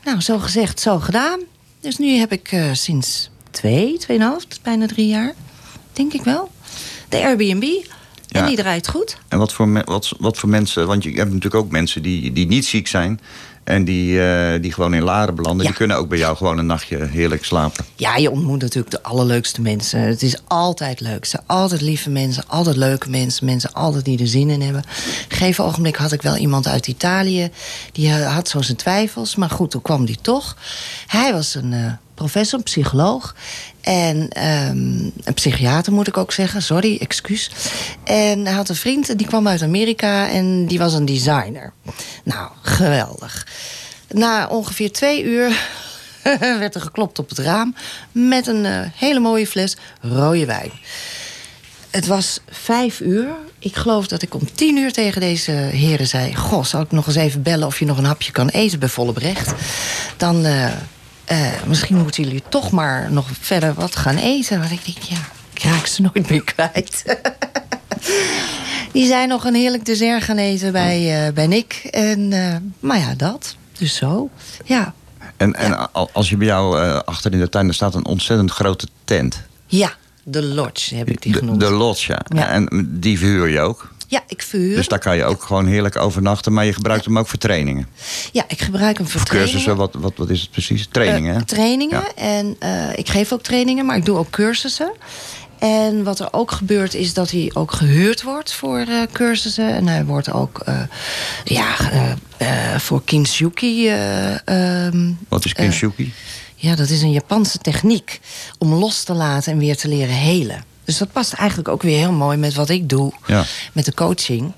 nou, 0.03 0.21
zo 0.21 0.39
gezegd, 0.39 0.79
zo 0.79 0.99
gedaan. 0.99 1.39
Dus 1.79 1.97
nu 1.97 2.17
heb 2.17 2.31
ik 2.31 2.51
eh, 2.51 2.73
sinds 2.73 3.29
twee, 3.51 3.97
tweeënhalf, 3.97 4.45
bijna 4.61 4.87
drie 4.87 5.07
jaar, 5.07 5.33
denk 5.93 6.13
ik 6.13 6.23
wel, 6.23 6.51
de 7.09 7.21
Airbnb. 7.23 7.63
Ja. 8.27 8.39
En 8.39 8.45
die 8.45 8.55
draait 8.55 8.87
goed. 8.87 9.17
En 9.27 9.37
wat 9.37 9.53
voor, 9.53 9.83
wat, 9.85 10.13
wat 10.19 10.37
voor 10.37 10.49
mensen, 10.49 10.87
want 10.87 11.03
je 11.03 11.09
hebt 11.09 11.33
natuurlijk 11.33 11.63
ook 11.63 11.71
mensen 11.71 12.01
die, 12.01 12.31
die 12.31 12.47
niet 12.47 12.65
ziek 12.65 12.87
zijn. 12.87 13.19
En 13.63 13.83
die, 13.83 14.21
eh, 14.23 14.61
die 14.61 14.71
gewoon 14.73 14.93
in 14.93 15.03
Laren 15.03 15.35
belanden, 15.35 15.61
Ja. 15.61 15.67
die 15.69 15.77
kunnen 15.77 15.97
ook 15.97 16.09
bij 16.09 16.17
jou 16.17 16.37
gewoon 16.37 16.57
een 16.57 16.65
nachtje 16.65 17.05
heerlijk 17.05 17.45
slapen. 17.45 17.85
Ja, 17.95 18.15
je 18.15 18.31
ontmoet 18.31 18.61
natuurlijk 18.61 18.91
de 18.91 19.03
allerleukste 19.03 19.61
mensen. 19.61 19.99
Het 19.99 20.21
is 20.23 20.35
altijd 20.47 20.99
leuk. 20.99 21.25
Zijn 21.25 21.43
altijd 21.45 21.81
lieve 21.81 22.09
mensen, 22.09 22.43
altijd 22.47 22.75
leuke 22.75 23.09
mensen. 23.09 23.45
Mensen 23.45 23.73
altijd 23.73 24.05
die 24.05 24.19
er 24.19 24.27
zin 24.27 24.49
in 24.49 24.61
hebben. 24.61 24.83
Gegeven 25.27 25.63
ogenblik 25.63 25.95
had 25.95 26.11
ik 26.11 26.21
wel 26.21 26.35
iemand 26.37 26.67
uit 26.67 26.87
Italië. 26.87 27.49
Die 27.91 28.11
had 28.13 28.47
zo 28.49 28.61
zijn 28.61 28.77
twijfels. 28.77 29.35
Maar 29.35 29.49
goed, 29.49 29.71
toen 29.71 29.81
kwam 29.81 30.05
die 30.05 30.17
toch. 30.21 30.57
Hij 31.07 31.33
was 31.33 31.55
een 31.55 31.73
eh, 31.73 31.91
professor, 32.21 32.63
psycholoog. 32.63 33.35
En 33.81 34.29
ehm, 34.29 35.09
een 35.23 35.33
psychiater 35.33 35.93
moet 35.93 36.07
ik 36.07 36.17
ook 36.17 36.31
zeggen. 36.31 36.61
Sorry, 36.61 36.97
excuus. 36.99 37.51
En 38.03 38.45
hij 38.45 38.55
had 38.55 38.69
een 38.69 38.75
vriend, 38.75 39.17
die 39.17 39.27
kwam 39.27 39.47
uit 39.47 39.61
Amerika. 39.61 40.29
En 40.29 40.65
die 40.65 40.79
was 40.79 40.93
een 40.93 41.05
designer. 41.05 41.73
Nou, 42.23 42.49
geweldig. 42.61 43.47
Na 44.07 44.47
ongeveer 44.47 44.91
twee 44.91 45.23
uur 45.23 45.67
werd 46.63 46.75
er 46.75 46.81
geklopt 46.81 47.19
op 47.19 47.29
het 47.29 47.39
raam 47.39 47.75
met 48.11 48.47
een 48.47 48.65
eh, 48.65 48.79
hele 48.95 49.19
mooie 49.19 49.47
fles 49.47 49.77
rode 50.01 50.45
wijn. 50.45 50.71
Het 51.89 52.07
was 52.07 52.39
vijf 52.49 52.99
uur. 52.99 53.27
Ik 53.59 53.75
geloof 53.75 54.07
dat 54.07 54.21
ik 54.21 54.33
om 54.33 54.53
tien 54.53 54.77
uur 54.77 54.91
tegen 54.91 55.21
deze 55.21 55.51
heren 55.51 56.07
zei... 56.07 56.35
Goh, 56.35 56.63
zal 56.63 56.81
ik 56.81 56.91
nog 56.91 57.07
eens 57.07 57.15
even 57.15 57.41
bellen 57.41 57.67
of 57.67 57.79
je 57.79 57.85
nog 57.85 57.97
een 57.97 58.05
hapje 58.05 58.31
kan 58.31 58.49
eten 58.49 58.79
bij 58.79 58.89
Vollebrecht? 58.89 59.53
Dan 60.17 60.45
eh, 60.45 60.71
eh, 61.31 61.63
misschien 61.67 61.95
moeten 61.97 62.23
jullie 62.23 62.43
toch 62.49 62.71
maar 62.71 63.11
nog 63.11 63.27
verder 63.39 63.73
wat 63.73 63.95
gaan 63.95 64.17
eten. 64.17 64.59
Want 64.59 64.71
ik 64.71 64.85
denk, 64.85 64.97
ja, 64.97 65.17
ik 65.53 65.63
raak 65.63 65.85
ze 65.85 66.01
nooit 66.01 66.29
meer 66.29 66.43
kwijt. 66.43 67.03
Die 68.91 69.07
zijn 69.07 69.27
nog 69.29 69.45
een 69.45 69.55
heerlijk 69.55 69.85
dessert 69.85 70.23
gaan 70.23 70.37
eten 70.37 70.71
bij, 70.71 71.25
eh, 71.27 71.33
bij 71.33 71.47
Nick. 71.47 71.73
En, 71.91 72.33
eh, 72.33 72.55
maar 72.79 72.97
ja, 72.99 73.13
dat. 73.17 73.55
Dus 73.77 73.95
zo, 73.95 74.29
ja. 74.65 74.93
En, 75.37 75.55
en 75.55 75.91
al- 75.93 76.09
als 76.13 76.29
je 76.29 76.37
bij 76.37 76.47
jou 76.47 76.79
achter 77.05 77.31
in 77.33 77.39
de 77.39 77.49
tuin, 77.49 77.67
er 77.67 77.73
staat 77.73 77.95
een 77.95 78.05
ontzettend 78.05 78.51
grote 78.51 78.87
tent. 79.05 79.41
Ja, 79.67 79.93
de 80.23 80.43
lodge 80.43 80.95
heb 80.95 81.09
ik 81.09 81.21
die 81.21 81.31
De, 81.31 81.37
genoemd. 81.37 81.59
de 81.59 81.69
lodge, 81.69 82.11
ja. 82.11 82.21
Ja. 82.37 82.47
En 82.49 82.87
die 82.99 83.17
verhuur 83.19 83.47
je 83.49 83.59
ook. 83.59 83.90
Ja, 84.11 84.23
ik 84.27 84.41
verhuur. 84.41 84.75
Dus 84.75 84.87
daar 84.87 84.99
kan 84.99 85.15
je 85.17 85.23
ook 85.23 85.43
gewoon 85.43 85.65
heerlijk 85.67 85.95
overnachten. 85.97 86.53
Maar 86.53 86.65
je 86.65 86.73
gebruikt 86.73 87.05
hem 87.05 87.17
ook 87.19 87.27
voor 87.27 87.37
trainingen. 87.39 87.87
Ja, 88.31 88.43
ik 88.47 88.61
gebruik 88.61 88.97
hem 88.97 89.07
voor 89.07 89.21
Of 89.21 89.27
cursussen, 89.27 89.75
wat, 89.75 89.93
wat, 89.97 90.13
wat 90.15 90.29
is 90.29 90.41
het 90.41 90.51
precies? 90.51 90.87
Trainingen, 90.91 91.35
Eh, 91.35 91.41
trainingen. 91.41 91.99
Ja. 92.01 92.15
En 92.15 92.55
eh, 92.59 92.97
ik 92.97 93.09
geef 93.09 93.31
ook 93.33 93.41
trainingen, 93.43 93.85
maar 93.85 93.97
ik 93.97 94.05
doe 94.05 94.17
ook 94.17 94.29
cursussen. 94.29 94.91
En 95.59 96.03
wat 96.03 96.19
er 96.19 96.27
ook 96.33 96.51
gebeurt 96.51 96.93
is 96.93 97.13
dat 97.13 97.31
hij 97.31 97.51
ook 97.53 97.71
gehuurd 97.71 98.21
wordt 98.23 98.53
voor 98.53 98.79
eh, 98.79 99.01
cursussen. 99.11 99.73
En 99.73 99.87
hij 99.87 100.05
wordt 100.05 100.31
ook 100.31 100.63
ja, 101.43 101.75
voor 102.77 103.03
kintsugi. 103.03 103.87
eh, 103.89 104.85
ehm, 104.85 105.11
Wat 105.27 105.45
is 105.45 105.53
Kinshuki? 105.53 106.13
ja, 106.55 106.75
dat 106.75 106.89
is 106.89 107.01
een 107.01 107.11
Japanse 107.11 107.57
techniek 107.57 108.19
om 108.57 108.73
los 108.73 109.03
te 109.03 109.13
laten 109.13 109.51
en 109.51 109.57
weer 109.57 109.77
te 109.77 109.87
leren 109.87 110.15
helen. 110.15 110.63
Dus 110.91 110.99
dat 110.99 111.11
past 111.11 111.33
eigenlijk 111.33 111.69
ook 111.69 111.81
weer 111.81 111.97
heel 111.97 112.11
mooi 112.11 112.37
met 112.37 112.53
wat 112.53 112.69
ik 112.69 112.89
doe 112.89 113.13
Ja. 113.25 113.43
met 113.73 113.85
de 113.85 113.93
coaching. 113.93 114.51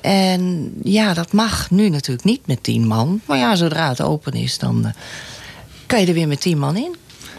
En 0.00 0.72
ja, 0.82 1.14
dat 1.14 1.32
mag 1.32 1.70
nu 1.70 1.88
natuurlijk 1.88 2.24
niet 2.24 2.46
met 2.46 2.62
tien 2.62 2.86
man. 2.86 3.20
Maar 3.24 3.38
ja, 3.38 3.54
zodra 3.54 3.88
het 3.88 4.02
open 4.02 4.32
is, 4.32 4.58
dan 4.58 4.84
eh, 4.84 4.92
kan 5.86 6.00
je 6.00 6.06
er 6.06 6.12
weer 6.14 6.28
met 6.28 6.40
tien 6.40 6.58
man 6.58 6.76
in. 6.76 6.96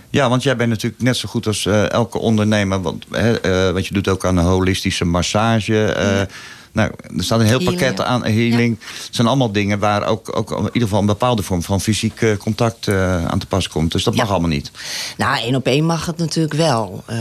Ja, 0.10 0.30
want 0.30 0.44
jij 0.44 0.56
bent 0.56 0.70
natuurlijk 0.70 1.02
net 1.02 1.18
zo 1.18 1.30
goed 1.30 1.48
als 1.48 1.66
eh, 1.66 1.92
elke 1.92 2.18
ondernemer. 2.20 2.82
Want, 2.82 3.06
hè, 3.12 3.40
eh, 3.40 3.74
want 3.74 3.88
je 3.88 3.94
doet 3.94 4.08
ook 4.08 4.26
aan 4.26 4.38
een 4.38 4.46
holistische 4.46 5.06
massage. 5.06 6.28
Nou, 6.74 6.92
er 7.18 7.24
staat 7.24 7.40
een 7.40 7.46
heel 7.46 7.58
Healing, 7.60 7.80
pakket 7.80 7.98
ja. 7.98 8.04
aan 8.04 8.24
healing. 8.24 8.78
Het 9.06 9.16
zijn 9.16 9.28
allemaal 9.28 9.52
dingen 9.52 9.80
waar 9.80 10.06
ook, 10.06 10.38
ook 10.38 10.52
in 10.52 10.58
ieder 10.58 10.82
geval 10.82 11.00
een 11.00 11.06
bepaalde 11.06 11.44
vorm 11.44 11.64
van 11.64 11.82
fysiek 11.82 12.22
eh, 12.22 12.38
contact 12.38 12.88
eh, 12.88 13.26
aan 13.26 13.40
te 13.40 13.46
pas 13.46 13.68
komt. 13.68 13.92
Dus 13.92 14.04
dat 14.04 14.16
mag 14.16 14.26
Ja. 14.26 14.32
allemaal 14.32 14.50
niet. 14.50 14.72
Nou, 15.18 15.40
één 15.42 15.56
op 15.56 15.66
één 15.66 15.86
mag 15.86 16.06
het 16.06 16.18
natuurlijk 16.18 16.54
wel. 16.54 17.04
Eh, 17.06 17.18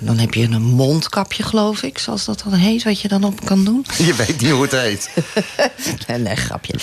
dan 0.00 0.18
heb 0.18 0.34
je 0.34 0.42
een 0.42 0.62
mondkapje, 0.62 1.42
geloof 1.42 1.82
ik, 1.82 1.98
zoals 1.98 2.24
dat 2.24 2.42
dan 2.44 2.52
heet, 2.52 2.82
wat 2.84 3.00
je 3.00 3.08
dan 3.08 3.24
op 3.24 3.44
kan 3.44 3.64
doen. 3.64 3.86
Je 4.06 4.14
weet 4.14 4.40
niet 4.40 4.50
hoe 4.50 4.62
het 4.62 4.72
heet. 4.72 5.10
nee, 6.06 6.18
nee, 6.18 6.36
grapje. 6.36 6.74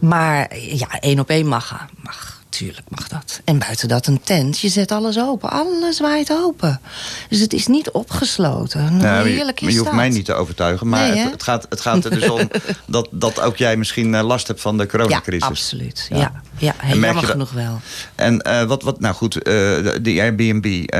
Maar 0.00 0.56
ja, 0.58 1.00
één 1.00 1.18
op 1.20 1.30
één 1.30 1.46
mag. 1.46 1.86
mag. 2.02 2.35
Tuurlijk 2.48 2.86
mag 2.88 3.08
dat. 3.08 3.40
En 3.44 3.58
buiten 3.58 3.88
dat 3.88 4.06
een 4.06 4.20
tent. 4.20 4.58
Je 4.60 4.68
zet 4.68 4.92
alles 4.92 5.18
open. 5.18 5.50
Alles 5.50 6.00
waait 6.00 6.30
open. 6.32 6.80
Dus 7.28 7.40
het 7.40 7.52
is 7.52 7.66
niet 7.66 7.90
opgesloten. 7.90 8.80
Nou, 8.82 9.00
maar 9.00 9.28
je, 9.28 9.52
je 9.72 9.78
hoeft 9.78 9.92
mij 9.92 10.08
niet 10.08 10.24
te 10.24 10.34
overtuigen. 10.34 10.88
Maar 10.88 11.08
Nee, 11.10 11.18
het, 11.30 11.42
gaat, 11.42 11.66
het 11.68 11.80
gaat 11.80 12.04
er 12.04 12.10
dus 12.10 12.28
om 12.28 12.48
dat, 12.86 13.08
dat 13.10 13.40
ook 13.40 13.56
jij 13.56 13.76
misschien 13.76 14.14
eh, 14.14 14.22
last 14.24 14.46
hebt 14.46 14.60
van 14.60 14.76
de 14.76 14.82
Ja, 14.82 14.88
coronacrisis. 14.88 15.48
absoluut. 15.48 16.06
Ja. 16.10 16.16
Ja, 16.58 16.74
ja. 16.94 17.12
Dat- 17.12 17.24
genoeg 17.24 17.50
wel. 17.52 17.80
En 18.14 18.40
eh, 18.42 18.62
wat, 18.62 18.82
wat, 18.82 19.00
nou 19.00 19.14
goed, 19.14 19.36
eh, 19.36 19.42
de 19.42 19.98
de 20.02 20.20
Airbnb, 20.20 20.92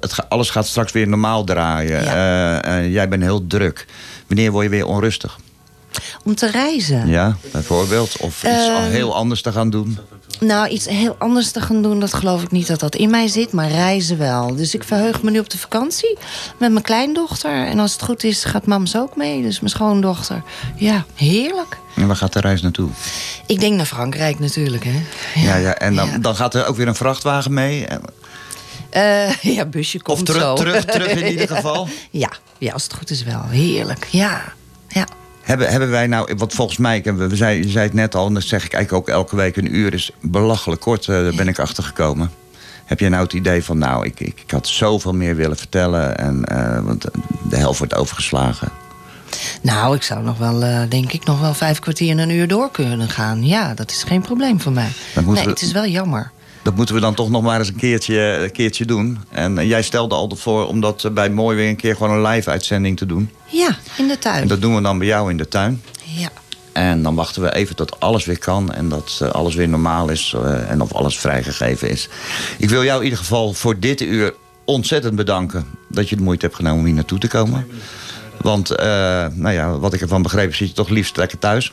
het, 0.00 0.28
alles 0.28 0.50
gaat 0.50 0.66
straks 0.66 0.92
weer 0.92 1.08
normaal 1.08 1.44
draaien. 1.44 2.04
Ja. 2.04 2.80
Jij 2.82 3.08
bent 3.08 3.22
heel 3.22 3.46
druk. 3.46 3.86
Wanneer 4.26 4.50
word 4.50 4.64
je 4.64 4.70
weer 4.70 4.86
onrustig? 4.86 5.38
Om 6.24 6.34
te 6.34 6.50
reizen. 6.50 7.08
Ja, 7.08 7.36
bijvoorbeeld. 7.52 8.16
Of 8.20 8.42
iets 8.44 8.52
Ehm, 8.66 8.82
heel 8.90 9.14
anders 9.14 9.42
te 9.42 9.52
gaan 9.52 9.70
doen. 9.70 9.98
Nou, 10.40 10.68
iets 10.68 10.86
heel 10.88 11.14
anders 11.18 11.50
te 11.50 11.60
gaan 11.60 11.82
doen, 11.82 12.00
dat 12.00 12.14
geloof 12.14 12.42
ik 12.42 12.50
niet 12.50 12.66
dat 12.66 12.80
dat 12.80 12.96
in 12.96 13.10
mij 13.10 13.28
zit. 13.28 13.52
Maar 13.52 13.68
reizen 13.70 14.18
wel. 14.18 14.54
Dus 14.56 14.74
ik 14.74 14.84
verheug 14.84 15.22
me 15.22 15.30
nu 15.30 15.38
op 15.38 15.50
de 15.50 15.58
vakantie 15.58 16.18
met 16.58 16.70
mijn 16.72 16.84
kleindochter. 16.84 17.66
En 17.66 17.78
als 17.78 17.92
het 17.92 18.02
goed 18.02 18.24
is, 18.24 18.44
gaat 18.44 18.66
mams 18.66 18.96
ook 18.96 19.16
mee. 19.16 19.42
Dus 19.42 19.60
mijn 19.60 19.70
schoondochter. 19.72 20.42
Ja, 20.76 21.04
heerlijk. 21.14 21.78
En 21.96 22.06
waar 22.06 22.16
gaat 22.16 22.32
de 22.32 22.40
reis 22.40 22.62
naartoe? 22.62 22.88
Ik 23.46 23.60
denk 23.60 23.76
naar 23.76 23.86
Frankrijk 23.86 24.38
natuurlijk, 24.38 24.84
hè. 24.84 25.00
Ja, 25.34 25.56
ja, 25.56 25.74
en 25.74 25.94
dan, 25.94 26.08
Ja. 26.10 26.18
dan 26.18 26.36
gaat 26.36 26.54
er 26.54 26.66
ook 26.66 26.76
weer 26.76 26.88
een 26.88 26.94
vrachtwagen 26.94 27.54
mee. 27.54 27.86
Eh, 28.90 29.32
ja, 29.36 29.64
busje 29.64 30.02
komt 30.02 30.18
Of 30.18 30.24
terug, 30.24 30.42
zo. 30.42 30.54
terug, 30.54 30.84
terug 30.84 31.10
in 31.10 31.26
ieder 31.38 31.48
geval. 31.48 31.88
Ja, 32.10 32.30
ja, 32.58 32.72
als 32.72 32.82
het 32.82 32.94
goed 32.94 33.10
is 33.10 33.22
wel. 33.22 33.42
Heerlijk, 33.48 34.06
ja. 34.10 34.42
ja. 34.88 35.06
Hebben, 35.50 35.68
hebben 35.70 35.90
wij 35.90 36.06
nou, 36.06 36.34
wat 36.36 36.52
volgens 36.52 36.78
mij, 36.78 37.02
we, 37.02 37.12
we 37.28 37.36
zei, 37.36 37.58
je 37.62 37.68
zei 37.68 37.84
het 37.84 37.94
net 37.94 38.14
al, 38.14 38.26
en 38.26 38.34
dat 38.34 38.42
zeg 38.42 38.64
ik 38.64 38.72
eigenlijk 38.72 39.08
ook 39.08 39.14
elke 39.14 39.36
week, 39.36 39.56
een 39.56 39.76
uur 39.76 39.94
is 39.94 40.10
belachelijk 40.20 40.80
kort, 40.80 41.08
eh, 41.08 41.14
daar 41.14 41.34
ben 41.34 41.48
ik 41.48 41.58
achter 41.58 41.82
gekomen. 41.84 42.30
Heb 42.84 43.00
jij 43.00 43.08
nou 43.08 43.22
het 43.22 43.32
idee 43.32 43.64
van, 43.64 43.78
nou, 43.78 44.06
ik, 44.06 44.20
ik, 44.20 44.40
ik 44.44 44.50
had 44.50 44.68
zoveel 44.68 45.12
meer 45.12 45.36
willen 45.36 45.56
vertellen, 45.56 46.18
en, 46.18 46.44
eh, 46.44 46.80
want 46.84 47.04
de 47.48 47.56
helft 47.56 47.78
wordt 47.78 47.94
overgeslagen. 47.94 48.68
Nou, 49.62 49.94
ik 49.94 50.02
zou 50.02 50.22
nog 50.24 50.38
wel, 50.38 50.62
eh, 50.62 50.80
denk 50.88 51.12
ik, 51.12 51.24
nog 51.24 51.40
wel 51.40 51.54
vijf 51.54 51.78
kwartier 51.78 52.10
en 52.10 52.18
een 52.18 52.30
uur 52.30 52.48
door 52.48 52.70
kunnen 52.70 53.08
gaan. 53.08 53.44
Ja, 53.46 53.74
dat 53.74 53.90
is 53.90 54.02
geen 54.02 54.20
probleem 54.20 54.60
voor 54.60 54.72
mij. 54.72 54.88
Nee, 55.14 55.24
we- 55.44 55.50
het 55.50 55.62
is 55.62 55.72
wel 55.72 55.86
jammer. 55.86 56.30
Dat 56.62 56.76
moeten 56.76 56.94
we 56.94 57.00
dan 57.00 57.14
toch 57.14 57.30
nog 57.30 57.42
maar 57.42 57.58
eens 57.58 57.68
een 57.68 57.76
keertje, 57.76 58.18
een 58.42 58.52
keertje 58.52 58.84
doen. 58.84 59.18
En 59.30 59.58
eh, 59.58 59.68
jij 59.68 59.82
stelde 59.82 60.14
altijd 60.14 60.40
voor 60.40 60.66
om 60.66 60.80
dat 60.80 61.04
eh, 61.04 61.10
bij 61.10 61.30
Mooi 61.30 61.56
weer 61.56 61.68
een 61.68 61.76
keer 61.76 61.96
gewoon 61.96 62.12
een 62.24 62.30
live-uitzending 62.30 62.96
te 62.96 63.06
doen. 63.06 63.30
Ja, 63.50 63.76
in 63.98 64.08
de 64.08 64.18
tuin. 64.18 64.42
En 64.42 64.48
dat 64.48 64.60
doen 64.60 64.74
we 64.74 64.82
dan 64.82 64.98
bij 64.98 65.06
jou 65.06 65.30
in 65.30 65.36
de 65.36 65.48
tuin. 65.48 65.82
Ja. 66.04 66.28
En 66.72 67.02
dan 67.02 67.14
wachten 67.14 67.42
we 67.42 67.54
even 67.54 67.76
tot 67.76 68.00
alles 68.00 68.24
weer 68.24 68.38
kan 68.38 68.72
en 68.72 68.88
dat 68.88 69.18
eh, 69.22 69.28
alles 69.30 69.54
weer 69.54 69.68
normaal 69.68 70.08
is 70.08 70.34
eh, 70.36 70.70
en 70.70 70.80
of 70.80 70.92
alles 70.92 71.18
vrijgegeven 71.18 71.90
is. 71.90 72.08
Ik 72.58 72.68
wil 72.70 72.84
jou 72.84 72.98
in 72.98 73.04
ieder 73.04 73.18
geval 73.18 73.52
voor 73.52 73.78
dit 73.78 74.00
uur 74.00 74.34
ontzettend 74.64 75.16
bedanken 75.16 75.66
dat 75.88 76.08
je 76.08 76.16
de 76.16 76.22
moeite 76.22 76.44
hebt 76.44 76.56
genomen 76.56 76.78
om 76.78 76.84
hier 76.84 76.94
naartoe 76.94 77.18
te 77.18 77.28
komen. 77.28 77.66
Want, 78.40 78.70
eh, 78.70 78.86
nou 79.32 79.50
ja, 79.50 79.78
wat 79.78 79.92
ik 79.92 80.00
ervan 80.00 80.22
begrepen, 80.22 80.56
zit 80.56 80.68
je 80.68 80.74
toch 80.74 80.88
liefst 80.88 81.16
lekker 81.16 81.38
thuis. 81.38 81.72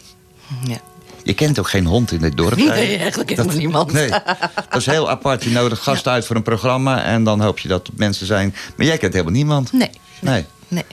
ja. 0.63 0.77
Je 1.23 1.33
kent 1.33 1.59
ook 1.59 1.69
geen 1.69 1.85
hond 1.85 2.11
in 2.11 2.19
dit 2.19 2.37
dorp. 2.37 2.55
Nee, 2.55 2.97
eigenlijk 2.97 3.29
helemaal 3.29 3.55
niemand. 3.55 3.91
Nee, 3.91 4.09
dat 4.69 4.75
is 4.75 4.85
heel 4.85 5.09
apart. 5.09 5.43
Je 5.43 5.49
nodigt 5.49 5.81
gasten 5.81 6.11
uit 6.11 6.25
voor 6.25 6.35
een 6.35 6.41
programma 6.43 7.03
en 7.03 7.23
dan 7.23 7.41
hoop 7.41 7.59
je 7.59 7.67
dat 7.67 7.87
het 7.87 7.97
mensen 7.97 8.25
zijn. 8.25 8.55
Maar 8.77 8.85
jij 8.85 8.97
kent 8.97 9.13
helemaal 9.13 9.33
niemand. 9.33 9.71
Nee, 9.73 9.89
Nee. 10.19 10.33
nee, 10.33 10.45
nee. 10.67 10.83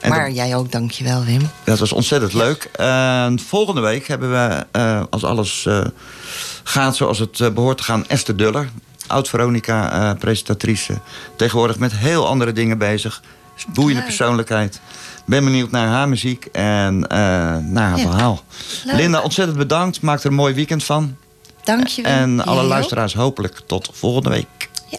En 0.00 0.10
maar 0.10 0.30
jij 0.30 0.56
ook, 0.56 0.72
dankjewel, 0.72 1.24
Wim. 1.24 1.50
Dat 1.64 1.78
was 1.78 1.92
ontzettend 1.92 2.32
leuk. 2.32 2.64
En 2.72 3.40
volgende 3.40 3.80
week 3.80 4.06
hebben 4.08 4.30
we, 4.30 4.66
eh, 4.72 5.02
als 5.10 5.24
alles 5.24 5.66
eh, 5.66 5.84
gaat 6.62 6.96
zoals 6.96 7.18
het 7.18 7.40
eh, 7.40 7.50
behoort 7.50 7.76
te 7.76 7.82
gaan, 7.82 8.08
Esther 8.08 8.36
Duller. 8.36 8.68
Oud-Veronica-presentatrice. 9.06 10.98
Tegenwoordig 11.36 11.78
met 11.78 11.92
heel 11.92 12.26
andere 12.26 12.52
dingen 12.52 12.78
bezig. 12.78 13.22
Boeiende 13.66 13.94
Leuk. 13.94 14.04
persoonlijkheid. 14.04 14.80
Ben 15.26 15.44
benieuwd 15.44 15.70
naar 15.70 15.88
haar 15.88 16.08
muziek 16.08 16.44
en 16.52 16.98
naar 16.98 17.88
haar 17.88 17.98
Ja. 17.98 18.10
verhaal. 18.10 18.44
Leuk. 18.84 18.96
Linda, 18.96 19.20
ontzettend 19.20 19.58
bedankt. 19.58 20.00
Maak 20.00 20.20
er 20.20 20.26
een 20.26 20.34
mooi 20.34 20.54
weekend 20.54 20.84
van. 20.84 21.16
Dank 21.64 21.86
je, 21.86 22.02
Wim. 22.02 22.12
En 22.12 22.46
alle 22.46 22.62
luisteraars 22.62 23.14
hopelijk 23.14 23.60
tot 23.66 23.90
volgende 23.92 24.30
week. 24.30 24.70
Ja. 24.90 24.98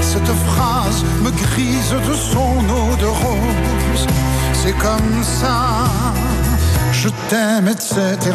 cette 0.00 0.32
phrase 0.46 1.04
me 1.22 1.30
grise 1.30 1.94
de 2.08 2.14
son 2.14 2.58
eau 2.68 2.96
de 2.96 3.06
rose. 3.06 4.06
C'est 4.52 4.76
comme 4.78 5.22
ça, 5.22 5.84
je 6.92 7.08
t'aime, 7.28 7.68
etc. 7.68 8.32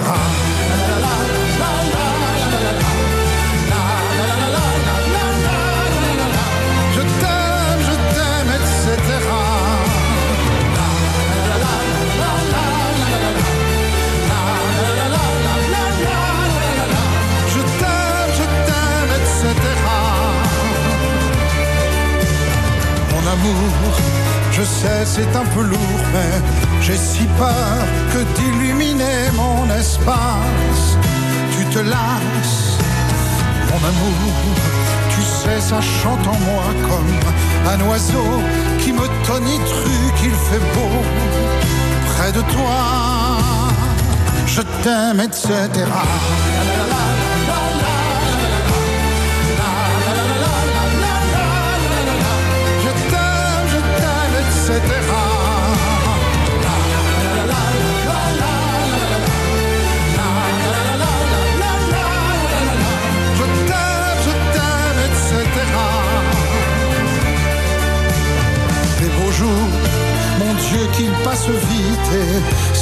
je 24.52 24.62
sais 24.64 25.06
c'est 25.06 25.36
un 25.36 25.46
peu 25.56 25.62
lourd, 25.62 26.02
mais 26.14 26.42
j'ai 26.82 26.98
si 26.98 27.24
peur 27.38 27.86
que 28.14 28.20
d'illuminer 28.36 29.32
mon 29.36 29.66
espace. 29.74 30.98
Tu 31.58 31.66
te 31.66 31.80
lasses, 31.80 32.78
mon 33.70 33.78
amour, 33.78 34.34
tu 35.10 35.22
sais, 35.22 35.60
ça 35.60 35.80
chante 35.82 36.28
en 36.28 36.38
moi 36.50 36.64
comme 36.88 37.74
un 37.74 37.90
oiseau 37.90 38.42
qui 38.80 38.92
me 38.92 39.08
tonitruque, 39.26 40.16
qu'il 40.20 40.32
fait 40.32 40.66
beau 40.76 41.02
près 42.14 42.32
de 42.32 42.42
toi. 42.42 43.38
Je 44.46 44.62
t'aime, 44.84 45.22
etc. 45.22 45.86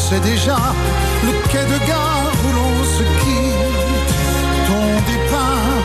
c'est 0.10 0.22
déjà 0.22 0.58
le 1.24 1.32
quai 1.50 1.64
de 1.74 1.86
gare 1.88 2.32
où 2.46 2.52
l'on 2.58 2.84
se 2.84 3.04
quitte. 3.22 4.12
Ton 4.68 4.86
départ, 5.12 5.84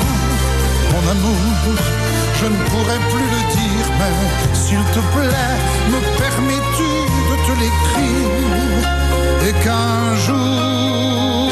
mon 0.93 1.11
amour, 1.11 1.77
je 2.41 2.47
ne 2.47 2.57
pourrais 2.71 3.03
plus 3.13 3.29
le 3.35 3.41
dire, 3.57 3.87
mais 3.99 4.15
s'il 4.55 4.85
te 4.95 5.01
plaît, 5.15 5.57
me 5.93 6.01
permets-tu 6.19 6.91
de 7.31 7.37
te 7.47 7.53
l'écrire? 7.61 8.85
Et 9.47 9.53
qu'un 9.65 10.17
jour 10.27 11.51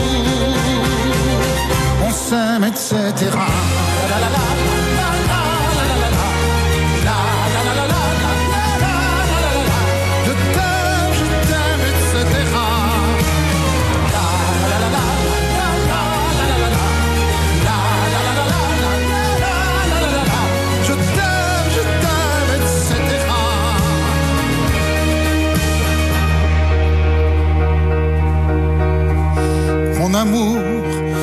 on 2.07 2.11
s'aime, 2.11 2.65
etc. 2.65 3.03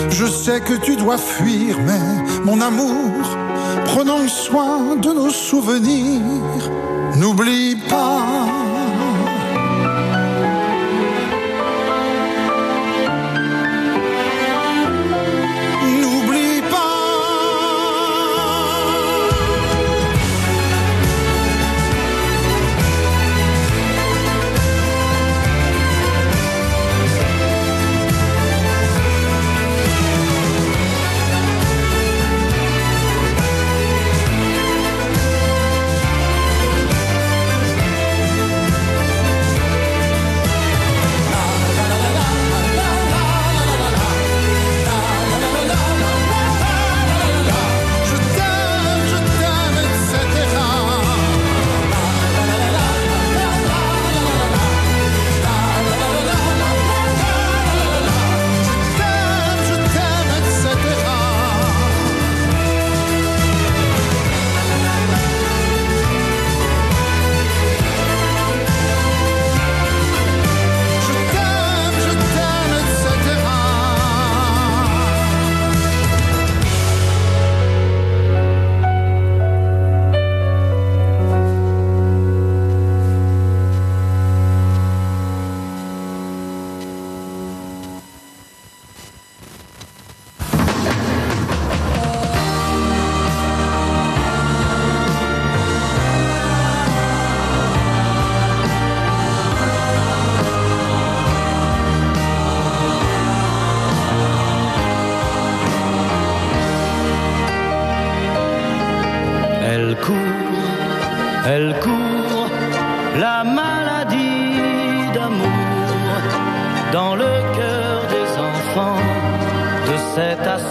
je 0.10 0.26
sais 0.26 0.62
que 0.62 0.74
tu 0.74 0.95
dois 0.95 1.18
fuir, 1.18 1.78
mais 1.86 2.43
mon 2.45 2.62
amour, 2.62 3.14
prenons 3.86 4.28
soin 4.28 4.95
de 4.95 5.10
nos 5.10 5.30
souvenirs. 5.30 6.22
N'oublie 7.18 7.76
pas. 7.89 8.69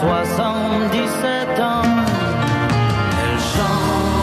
77 0.01 1.61
ans. 1.61 1.83
Elle 3.23 3.39
chante, 3.41 4.18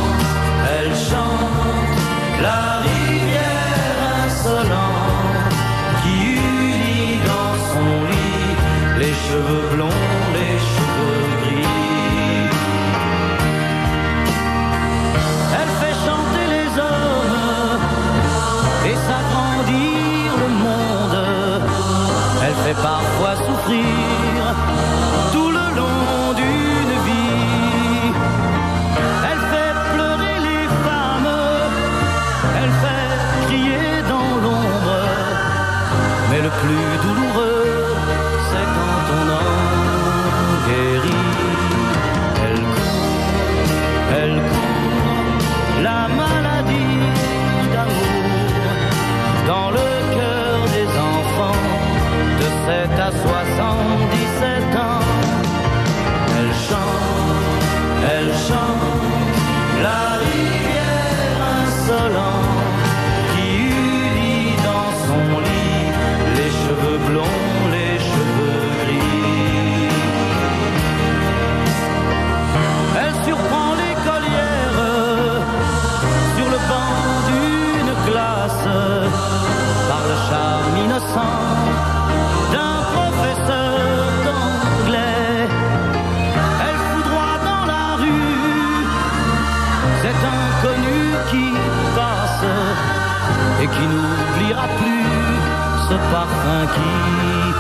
ce 95.90 95.96
parfum 96.12 96.66
qui 96.74 97.54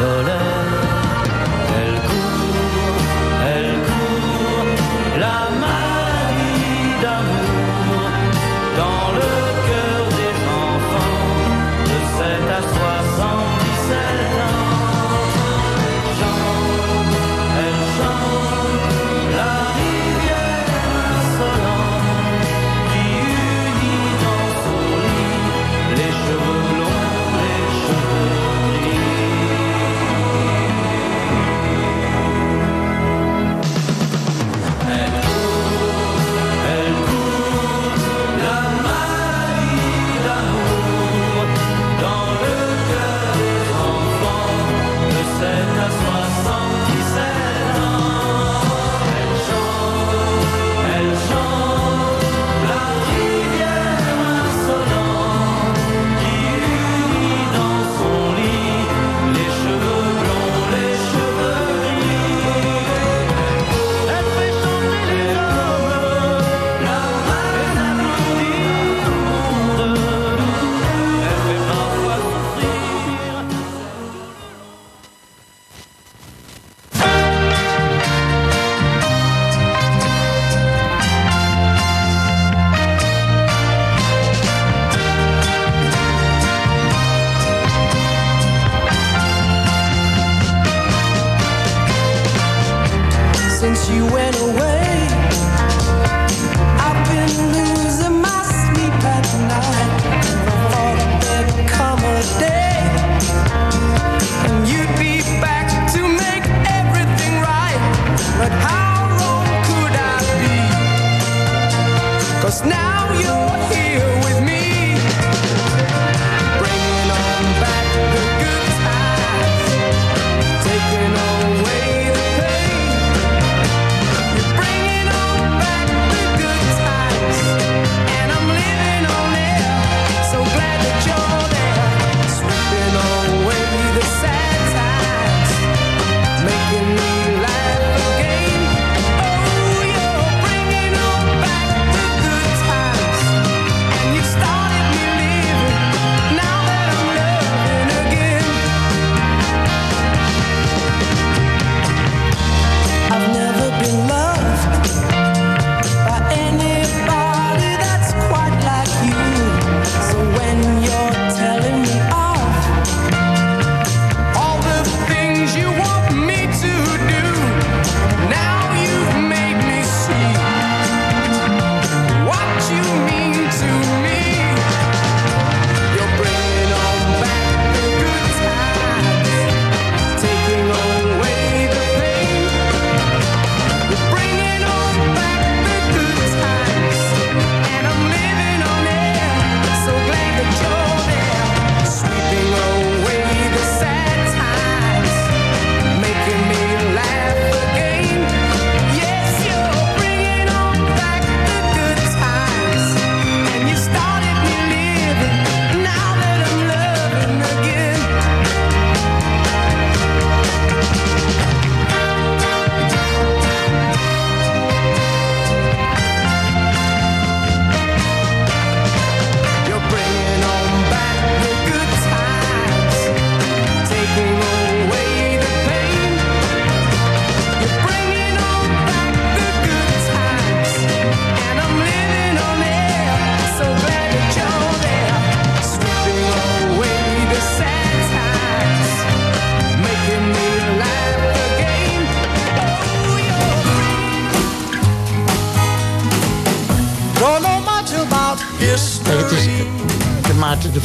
volait. 0.00 0.55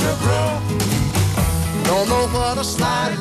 your. 0.00 0.62
Don't 1.84 2.08
know 2.08 2.26
what 2.28 2.58
a 2.58 2.64
slide 2.64 3.17